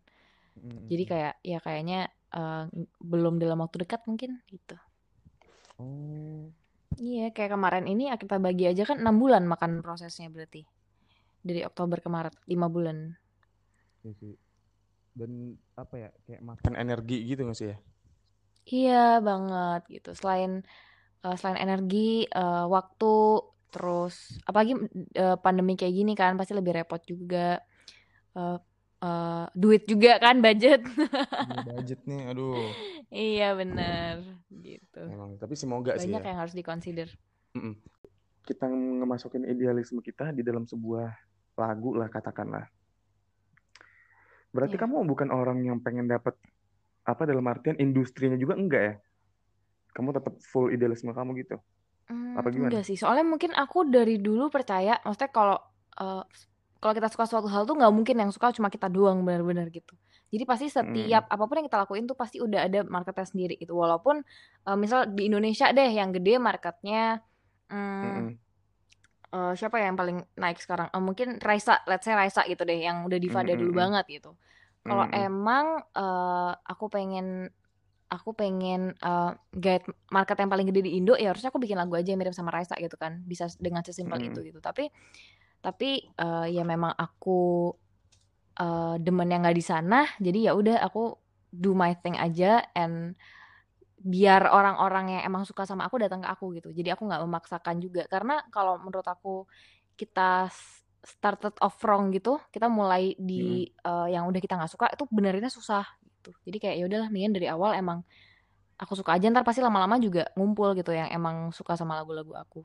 Mm-hmm. 0.59 0.87
jadi 0.91 1.05
kayak 1.07 1.35
ya 1.47 1.59
kayaknya 1.63 2.01
uh, 2.35 2.69
belum 3.01 3.41
dalam 3.41 3.61
waktu 3.63 3.85
dekat 3.87 4.05
mungkin 4.05 4.41
gitu. 4.51 4.77
Oh. 5.79 6.51
Iya 6.99 7.31
kayak 7.31 7.55
kemarin 7.55 7.87
ini 7.87 8.11
kita 8.11 8.43
bagi 8.43 8.67
aja 8.67 8.83
kan 8.83 8.99
enam 8.99 9.23
bulan 9.23 9.47
makan 9.47 9.85
prosesnya 9.85 10.27
berarti. 10.27 10.67
Dari 11.39 11.63
Oktober 11.63 12.03
ke 12.03 12.09
Maret 12.11 12.35
lima 12.51 12.67
bulan. 12.67 13.15
Iya 14.03 14.13
sih. 14.19 14.35
Dan 15.15 15.55
apa 15.79 15.95
ya 15.95 16.11
kayak 16.27 16.43
makan 16.43 16.75
energi 16.75 17.23
gitu 17.23 17.47
nggak 17.47 17.59
sih 17.59 17.69
ya? 17.71 17.77
Iya 18.69 19.05
banget 19.23 19.83
gitu. 19.89 20.11
Selain 20.19 20.67
uh, 21.23 21.37
selain 21.39 21.63
energi 21.63 22.27
uh, 22.35 22.67
waktu 22.67 23.47
terus 23.69 24.41
apalagi 24.49 24.75
uh, 25.15 25.37
pandemi 25.39 25.77
kayak 25.77 25.95
gini 25.95 26.13
kan 26.19 26.35
pasti 26.35 26.59
lebih 26.59 26.83
repot 26.83 27.01
juga. 27.07 27.63
Uh, 28.35 28.59
uh, 29.03 29.47
duit 29.55 29.87
juga 29.87 30.19
kan 30.23 30.39
budget 30.39 30.83
budget 31.69 32.01
nih 32.07 32.23
aduh 32.31 32.71
iya 33.13 33.55
benar 33.55 34.23
gitu 34.51 35.03
Emang, 35.05 35.39
tapi 35.39 35.55
semoga 35.55 35.95
banyak 35.97 36.03
sih 36.03 36.11
banyak 36.11 36.25
ya. 36.25 36.29
yang 36.31 36.39
harus 36.39 36.55
dikonsider 36.55 37.09
mm 37.55 37.61
-mm. 37.61 37.75
kita 38.45 38.65
ngemasukin 38.69 39.45
idealisme 39.45 40.01
kita 40.01 40.33
di 40.33 40.41
dalam 40.41 40.65
sebuah 40.65 41.29
lagu 41.59 41.99
lah 41.99 42.07
katakanlah. 42.07 42.71
Berarti 44.55 44.79
yeah. 44.79 44.83
kamu 44.87 45.05
bukan 45.05 45.29
orang 45.35 45.59
yang 45.67 45.83
pengen 45.83 46.07
dapat 46.07 46.39
apa 47.05 47.27
dalam 47.27 47.45
artian 47.51 47.77
industrinya 47.83 48.39
juga 48.39 48.55
enggak 48.55 48.83
ya? 48.83 48.95
Kamu 49.93 50.15
tetap 50.15 50.39
full 50.47 50.71
idealisme 50.71 51.11
kamu 51.11 51.43
gitu? 51.43 51.59
Hmm, 52.09 52.39
apa 52.39 52.49
gimana? 52.55 52.71
Enggak 52.73 52.87
sih, 52.87 52.97
soalnya 52.97 53.27
mungkin 53.27 53.53
aku 53.53 53.91
dari 53.91 54.23
dulu 54.23 54.49
percaya, 54.49 54.97
maksudnya 55.03 55.33
kalau 55.35 55.59
uh, 56.01 56.23
kalau 56.79 56.93
kita 56.95 57.09
suka 57.11 57.25
suatu 57.27 57.51
hal 57.51 57.67
tuh 57.67 57.75
nggak 57.75 57.91
mungkin 57.91 58.17
yang 58.23 58.31
suka 58.31 58.55
cuma 58.55 58.71
kita 58.71 58.87
doang 58.87 59.27
benar-benar 59.27 59.67
gitu. 59.75 59.99
Jadi 60.29 60.45
pasti 60.45 60.67
setiap 60.71 61.25
hmm. 61.27 61.35
apa 61.35 61.45
pun 61.49 61.55
yang 61.59 61.67
kita 61.67 61.79
lakuin 61.83 62.05
tuh 62.07 62.15
pasti 62.15 62.39
udah 62.39 62.69
ada 62.69 62.85
marketnya 62.87 63.27
sendiri 63.27 63.55
gitu. 63.59 63.75
Walaupun 63.75 64.23
uh, 64.69 64.77
misal 64.79 65.11
di 65.11 65.27
Indonesia 65.27 65.73
deh 65.73 65.91
yang 65.91 66.15
gede 66.15 66.39
marketnya, 66.39 67.25
hmm, 67.73 68.03
hmm 68.05 68.29
uh, 69.33 69.53
siapa 69.57 69.81
ya 69.81 69.93
yang 69.93 69.99
paling 69.99 70.19
naik 70.37 70.59
sekarang? 70.61 70.89
Uh, 70.93 71.03
mungkin 71.03 71.41
Raisa, 71.41 71.81
let's 71.89 72.05
say 72.05 72.15
Raisa 72.17 72.45
gitu 72.49 72.65
deh, 72.65 72.81
yang 72.81 73.05
udah 73.05 73.19
diva 73.21 73.41
mm 73.41 73.49
-hmm. 73.49 73.59
dulu 73.61 73.73
banget 73.77 74.05
gitu. 74.09 74.31
Kalau 74.85 75.05
mm 75.05 75.13
-hmm. 75.13 75.27
emang 75.29 75.67
uh, 75.97 76.53
aku 76.65 76.89
pengen 76.89 77.53
aku 78.09 78.33
pengen 78.33 78.97
uh, 79.05 79.37
guide 79.53 79.85
market 80.09 80.41
yang 80.41 80.49
paling 80.49 80.65
gede 80.73 80.81
di 80.81 80.97
Indo 80.97 81.13
ya 81.13 81.29
harusnya 81.29 81.53
aku 81.53 81.61
bikin 81.61 81.77
lagu 81.77 81.93
aja 81.93 82.09
yang 82.09 82.17
mirip 82.17 82.33
sama 82.33 82.49
Raisa 82.49 82.73
gitu 82.81 82.97
kan 82.97 83.21
bisa 83.29 83.53
dengan 83.61 83.85
sesimpel 83.85 84.17
mm 84.17 84.25
-hmm. 84.25 84.33
itu 84.33 84.41
gitu 84.49 84.61
tapi 84.65 84.89
tapi 85.59 86.07
uh, 86.19 86.47
ya 86.47 86.63
memang 86.63 86.95
aku 86.95 87.73
uh, 88.59 88.95
demen 88.99 89.29
yang 89.31 89.43
nggak 89.43 89.59
di 89.59 89.65
sana 89.65 90.07
jadi 90.23 90.51
ya 90.51 90.53
udah 90.55 90.79
aku 90.83 91.19
do 91.51 91.73
my 91.73 91.97
thing 91.99 92.15
aja 92.15 92.63
and 92.77 93.17
biar 93.99 94.47
orang-orang 94.47 95.19
yang 95.19 95.23
emang 95.27 95.43
suka 95.43 95.67
sama 95.67 95.91
aku 95.91 95.99
datang 95.99 96.23
ke 96.23 96.29
aku 96.31 96.55
gitu. 96.55 96.71
Jadi 96.71 96.95
aku 96.95 97.03
nggak 97.11 97.19
memaksakan 97.19 97.83
juga. 97.83 98.07
Karena 98.07 98.39
kalau 98.55 98.79
menurut 98.79 99.03
aku 99.03 99.43
kita 99.99 100.47
started 101.03 101.55
off 101.63 101.79
wrong 101.83 102.11
gitu 102.15 102.39
kita 102.51 102.67
mulai 102.71 103.15
di 103.19 103.67
hmm. 103.67 103.87
uh, 103.87 104.09
yang 104.11 104.27
udah 104.27 104.39
kita 104.43 104.55
nggak 104.59 104.71
suka 104.71 104.87
itu 104.91 105.03
benerinnya 105.11 105.51
susah 105.51 105.83
gitu. 106.19 106.31
Jadi 106.47 106.57
kayak 106.63 106.77
ya 106.79 106.85
udahlah 106.87 107.09
mendingan 107.11 107.35
dari 107.35 107.47
awal 107.51 107.75
emang 107.75 108.07
aku 108.79 108.95
suka 108.95 109.19
aja 109.19 109.27
ntar 109.31 109.43
pasti 109.43 109.59
lama-lama 109.59 109.99
juga 109.99 110.31
ngumpul 110.39 110.79
gitu 110.79 110.95
yang 110.95 111.11
emang 111.11 111.51
suka 111.51 111.75
sama 111.75 111.99
lagu-lagu 111.99 112.31
aku 112.39 112.63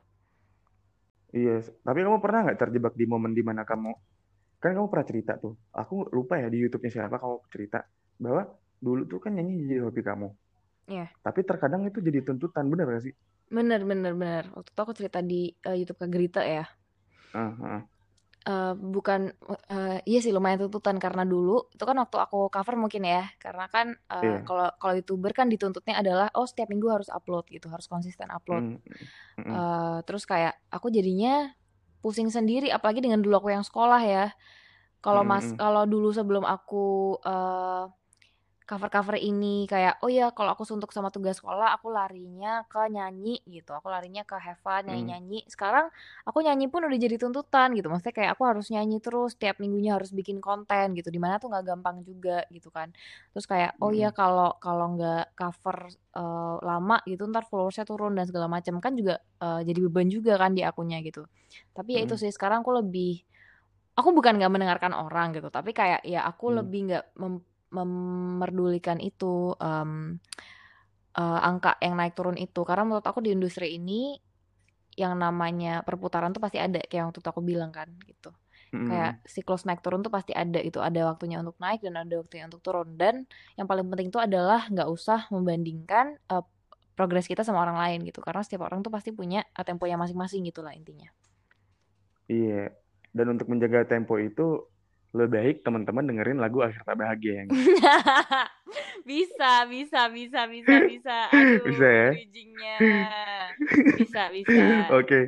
iya 1.34 1.58
yes. 1.58 1.74
tapi 1.82 2.06
kamu 2.06 2.22
pernah 2.22 2.46
nggak 2.46 2.58
terjebak 2.62 2.94
di 2.94 3.04
momen 3.10 3.34
di 3.34 3.42
mana 3.42 3.66
kamu 3.66 3.92
kan 4.62 4.70
kamu 4.72 4.86
pernah 4.88 5.06
cerita 5.06 5.32
tuh 5.36 5.58
aku 5.74 6.08
lupa 6.14 6.38
ya 6.40 6.48
di 6.48 6.62
YouTube-nya 6.62 6.90
siapa 6.94 7.18
kamu 7.18 7.36
cerita 7.50 7.84
bahwa 8.16 8.46
dulu 8.78 9.02
tuh 9.10 9.18
kan 9.18 9.34
nyanyi 9.34 9.66
jadi 9.66 9.82
hobi 9.84 10.00
kamu 10.00 10.28
Iya. 10.84 11.08
Tapi 11.24 11.40
terkadang 11.48 11.88
itu 11.88 12.00
jadi 12.04 12.20
tuntutan, 12.20 12.68
bener 12.68 12.84
gak 12.88 13.08
sih? 13.08 13.14
Bener, 13.48 13.80
bener, 13.84 14.12
bener. 14.12 14.44
Waktu 14.52 14.70
itu 14.72 14.80
aku 14.80 14.92
cerita 14.96 15.20
di 15.24 15.52
uh, 15.64 15.76
YouTube 15.76 16.00
Kak 16.00 16.10
Gerita 16.12 16.42
ya. 16.44 16.64
Uh, 17.32 17.52
uh. 17.60 17.80
Uh, 18.44 18.76
bukan, 18.76 19.32
uh, 19.72 20.04
iya 20.04 20.20
sih 20.20 20.28
lumayan 20.28 20.60
tuntutan 20.60 21.00
karena 21.00 21.24
dulu 21.24 21.64
itu 21.72 21.80
kan 21.80 21.96
waktu 21.96 22.20
aku 22.20 22.52
cover 22.52 22.76
mungkin 22.76 23.08
ya, 23.08 23.24
karena 23.40 23.72
kan 23.72 23.96
uh, 24.12 24.44
kalau 24.44 24.68
yeah. 24.68 24.76
kalau 24.76 24.92
youtuber 25.00 25.32
kan 25.32 25.48
dituntutnya 25.48 25.96
adalah 25.96 26.28
oh 26.36 26.44
setiap 26.44 26.68
minggu 26.68 26.92
harus 26.92 27.08
upload 27.08 27.48
gitu, 27.48 27.72
harus 27.72 27.88
konsisten 27.88 28.28
upload. 28.28 28.76
Mm, 28.76 28.80
mm, 29.40 29.48
Uh, 29.48 29.98
terus 30.04 30.28
kayak 30.28 30.60
aku 30.68 30.92
jadinya 30.92 31.56
pusing 32.04 32.28
sendiri, 32.28 32.68
apalagi 32.68 33.00
dengan 33.00 33.24
dulu 33.24 33.40
aku 33.40 33.48
yang 33.48 33.64
sekolah 33.64 34.04
ya. 34.04 34.28
Kalau 35.00 35.24
mas, 35.24 35.48
kalau 35.56 35.88
dulu 35.88 36.12
sebelum 36.12 36.44
aku 36.44 37.16
uh, 37.24 37.88
cover-cover 38.64 39.20
ini 39.20 39.68
kayak 39.68 40.00
oh 40.00 40.08
ya 40.08 40.32
kalau 40.32 40.56
aku 40.56 40.64
suntuk 40.64 40.88
sama 40.88 41.12
tugas 41.12 41.36
sekolah 41.36 41.76
aku 41.76 41.92
larinya 41.92 42.64
ke 42.64 42.80
nyanyi 42.88 43.44
gitu. 43.44 43.76
Aku 43.76 43.92
larinya 43.92 44.24
ke 44.24 44.40
fun 44.64 44.88
nyanyi 44.88 45.04
nyanyi 45.04 45.38
hmm. 45.44 45.52
sekarang 45.52 45.86
aku 46.24 46.40
nyanyi 46.40 46.72
pun 46.72 46.80
udah 46.88 46.96
jadi 46.96 47.20
tuntutan 47.20 47.76
gitu. 47.76 47.92
Maksudnya 47.92 48.16
kayak 48.16 48.30
aku 48.32 48.42
harus 48.48 48.72
nyanyi 48.72 49.04
terus 49.04 49.36
tiap 49.36 49.60
minggunya 49.60 50.00
harus 50.00 50.16
bikin 50.16 50.40
konten 50.40 50.96
gitu. 50.96 51.12
Di 51.12 51.20
mana 51.20 51.36
tuh 51.36 51.52
nggak 51.52 51.64
gampang 51.76 52.00
juga 52.08 52.48
gitu 52.48 52.72
kan. 52.72 52.88
Terus 53.36 53.44
kayak 53.44 53.76
oh 53.84 53.92
ya 53.92 54.16
kalau 54.16 54.56
kalau 54.56 54.96
nggak 54.96 55.36
cover 55.36 55.92
uh, 56.16 56.56
lama 56.64 57.04
gitu 57.04 57.28
ntar 57.28 57.44
followersnya 57.44 57.84
turun 57.84 58.16
dan 58.16 58.24
segala 58.24 58.48
macam. 58.48 58.80
Kan 58.80 58.96
juga 58.96 59.20
uh, 59.44 59.60
jadi 59.60 59.76
beban 59.84 60.08
juga 60.08 60.40
kan 60.40 60.56
di 60.56 60.64
akunnya 60.64 61.04
gitu. 61.04 61.28
Tapi 61.76 62.00
ya 62.00 62.08
itu 62.08 62.16
sih 62.16 62.32
sekarang 62.32 62.64
aku 62.64 62.80
lebih 62.80 63.20
aku 63.92 64.08
bukan 64.16 64.40
nggak 64.40 64.52
mendengarkan 64.56 64.96
orang 64.96 65.36
gitu. 65.36 65.52
Tapi 65.52 65.76
kayak 65.76 66.00
ya 66.08 66.24
aku 66.24 66.48
hmm. 66.48 66.56
lebih 66.64 66.80
nggak 66.88 67.04
memerdulikan 67.74 69.02
itu 69.02 69.52
um, 69.58 70.16
uh, 71.18 71.40
angka 71.42 71.78
yang 71.82 71.98
naik 71.98 72.14
turun 72.14 72.38
itu. 72.38 72.62
Karena 72.62 72.86
menurut 72.86 73.06
aku 73.06 73.22
di 73.22 73.34
industri 73.34 73.78
ini 73.78 74.18
yang 74.94 75.18
namanya 75.18 75.82
perputaran 75.82 76.30
tuh 76.30 76.38
pasti 76.38 76.62
ada 76.62 76.78
kayak 76.78 77.10
waktu 77.10 77.18
itu 77.18 77.30
aku 77.30 77.42
bilang 77.42 77.74
kan 77.74 77.90
gitu. 78.06 78.30
Hmm. 78.74 78.90
kayak 78.90 79.22
siklus 79.22 79.62
naik 79.70 79.86
turun 79.86 80.02
tuh 80.02 80.10
pasti 80.10 80.34
ada 80.34 80.58
itu 80.58 80.82
ada 80.82 81.06
waktunya 81.06 81.38
untuk 81.38 81.54
naik 81.62 81.78
dan 81.78 81.94
ada 81.94 82.18
waktunya 82.18 82.50
untuk 82.50 82.58
turun. 82.58 82.98
Dan 82.98 83.22
yang 83.54 83.70
paling 83.70 83.86
penting 83.86 84.10
itu 84.10 84.18
adalah 84.18 84.66
nggak 84.66 84.90
usah 84.90 85.30
membandingkan 85.30 86.18
uh, 86.26 86.42
progres 86.98 87.30
kita 87.30 87.46
sama 87.46 87.62
orang 87.62 87.78
lain 87.78 87.98
gitu. 88.10 88.18
Karena 88.18 88.42
setiap 88.42 88.66
orang 88.66 88.82
tuh 88.82 88.90
pasti 88.90 89.14
punya 89.14 89.46
tempo 89.62 89.86
yang 89.86 90.02
masing-masing 90.02 90.42
gitulah 90.50 90.74
intinya. 90.74 91.06
Iya. 92.26 92.74
Dan 93.14 93.38
untuk 93.38 93.46
menjaga 93.46 93.86
tempo 93.86 94.18
itu 94.18 94.66
lebih 95.14 95.30
baik 95.30 95.56
teman-teman 95.62 96.10
dengerin 96.10 96.42
lagu 96.42 96.58
akhir 96.58 96.82
tak 96.82 96.98
bahagia 96.98 97.46
yang 97.46 97.48
bisa 99.08 99.52
bisa 99.70 100.10
bisa 100.10 100.40
bisa 100.50 100.76
bisa. 100.90 101.16
Aduh, 101.38 101.70
bisa 101.70 101.86
ya? 101.86 102.10
bisa 103.94 104.22
bisa. 104.34 104.64
Oke. 104.98 105.06
okay. 105.06 105.24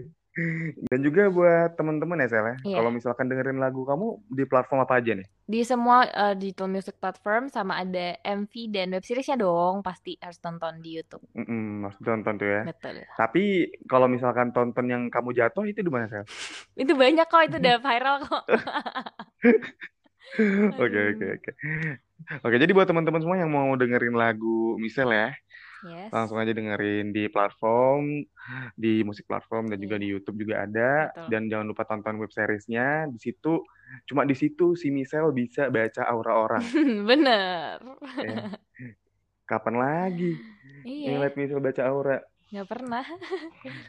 Dan 0.93 1.01
juga 1.01 1.33
buat 1.33 1.81
teman-teman 1.81 2.21
ya 2.21 2.29
Sel 2.29 2.45
ya, 2.45 2.57
yeah. 2.61 2.77
kalau 2.77 2.91
misalkan 2.93 3.25
dengerin 3.25 3.57
lagu 3.57 3.89
kamu 3.89 4.21
di 4.29 4.45
platform 4.45 4.85
apa 4.85 5.01
aja 5.01 5.17
nih? 5.17 5.27
Di 5.49 5.61
semua 5.65 6.05
uh, 6.13 6.35
digital 6.37 6.69
music 6.69 7.01
platform 7.01 7.49
sama 7.49 7.81
ada 7.81 8.21
MV 8.21 8.53
dan 8.69 8.93
web 8.93 9.01
seriesnya 9.01 9.41
dong, 9.41 9.81
pasti 9.81 10.21
harus 10.21 10.37
tonton 10.37 10.85
di 10.85 11.01
YouTube. 11.01 11.25
Mm 11.33 11.47
-mm, 11.49 11.69
harus 11.89 11.99
tonton 12.05 12.35
tuh 12.37 12.49
ya. 12.53 12.63
Betul. 12.69 13.01
Tapi 13.17 13.45
kalau 13.89 14.07
misalkan 14.13 14.53
tonton 14.53 14.87
yang 14.93 15.03
kamu 15.09 15.33
jatuh 15.33 15.65
itu 15.65 15.81
di 15.81 15.89
mana 15.89 16.05
Sel? 16.13 16.29
itu 16.85 16.93
banyak 16.93 17.25
kok, 17.25 17.43
itu 17.49 17.57
udah 17.57 17.77
viral 17.81 18.17
kok. 18.29 18.45
Oke 20.83 21.01
oke 21.15 21.27
oke. 21.39 21.51
Oke, 22.43 22.57
jadi 22.59 22.73
buat 22.75 22.89
teman-teman 22.91 23.23
semua 23.23 23.39
yang 23.39 23.53
mau 23.53 23.71
dengerin 23.79 24.17
lagu 24.17 24.75
Misel 24.81 25.15
ya, 25.15 25.31
Yes. 25.87 26.11
Langsung 26.11 26.43
aja 26.43 26.51
dengerin 26.51 27.15
di 27.15 27.31
platform, 27.31 28.27
di 28.75 29.07
musik 29.07 29.25
platform 29.31 29.71
dan 29.71 29.79
juga 29.79 29.97
iya. 29.97 30.03
di 30.03 30.09
YouTube 30.11 30.39
juga 30.43 30.67
ada. 30.67 30.93
Betul. 31.15 31.29
Dan 31.31 31.43
jangan 31.47 31.67
lupa 31.71 31.83
tonton 31.87 32.19
web 32.19 32.31
seriesnya. 32.35 33.07
Di 33.07 33.19
situ, 33.23 33.63
cuma 34.11 34.27
di 34.27 34.35
situ 34.35 34.75
si 34.75 34.91
Michelle 34.91 35.31
bisa 35.31 35.71
baca 35.71 36.03
aura 36.11 36.33
orang. 36.35 36.65
Bener. 37.11 37.79
Ya. 38.19 38.59
Kapan 39.47 39.75
lagi 39.79 40.35
iya. 40.83 41.15
ngeliat 41.15 41.35
Michelle 41.39 41.63
baca 41.63 41.83
aura? 41.87 42.19
Gak 42.47 42.67
pernah. 42.71 43.03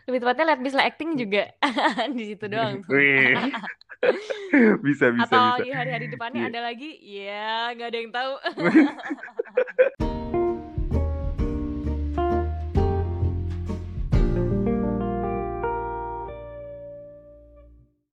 Lebih 0.09 0.19
tepatnya 0.21 0.45
lihat 0.53 0.61
Michelle 0.61 0.85
acting 0.85 1.13
juga 1.13 1.53
di 2.17 2.23
situ 2.33 2.45
doang. 2.49 2.81
bisa 4.85 5.09
bisa 5.09 5.25
Atau 5.25 5.65
bisa. 5.65 5.73
hari-hari 5.73 6.05
depannya 6.09 6.45
yeah. 6.45 6.49
ada 6.53 6.59
lagi? 6.61 6.91
Ya, 7.01 7.73
nggak 7.73 7.89
ada 7.89 7.97
yang 7.97 8.11
tahu. 8.13 8.33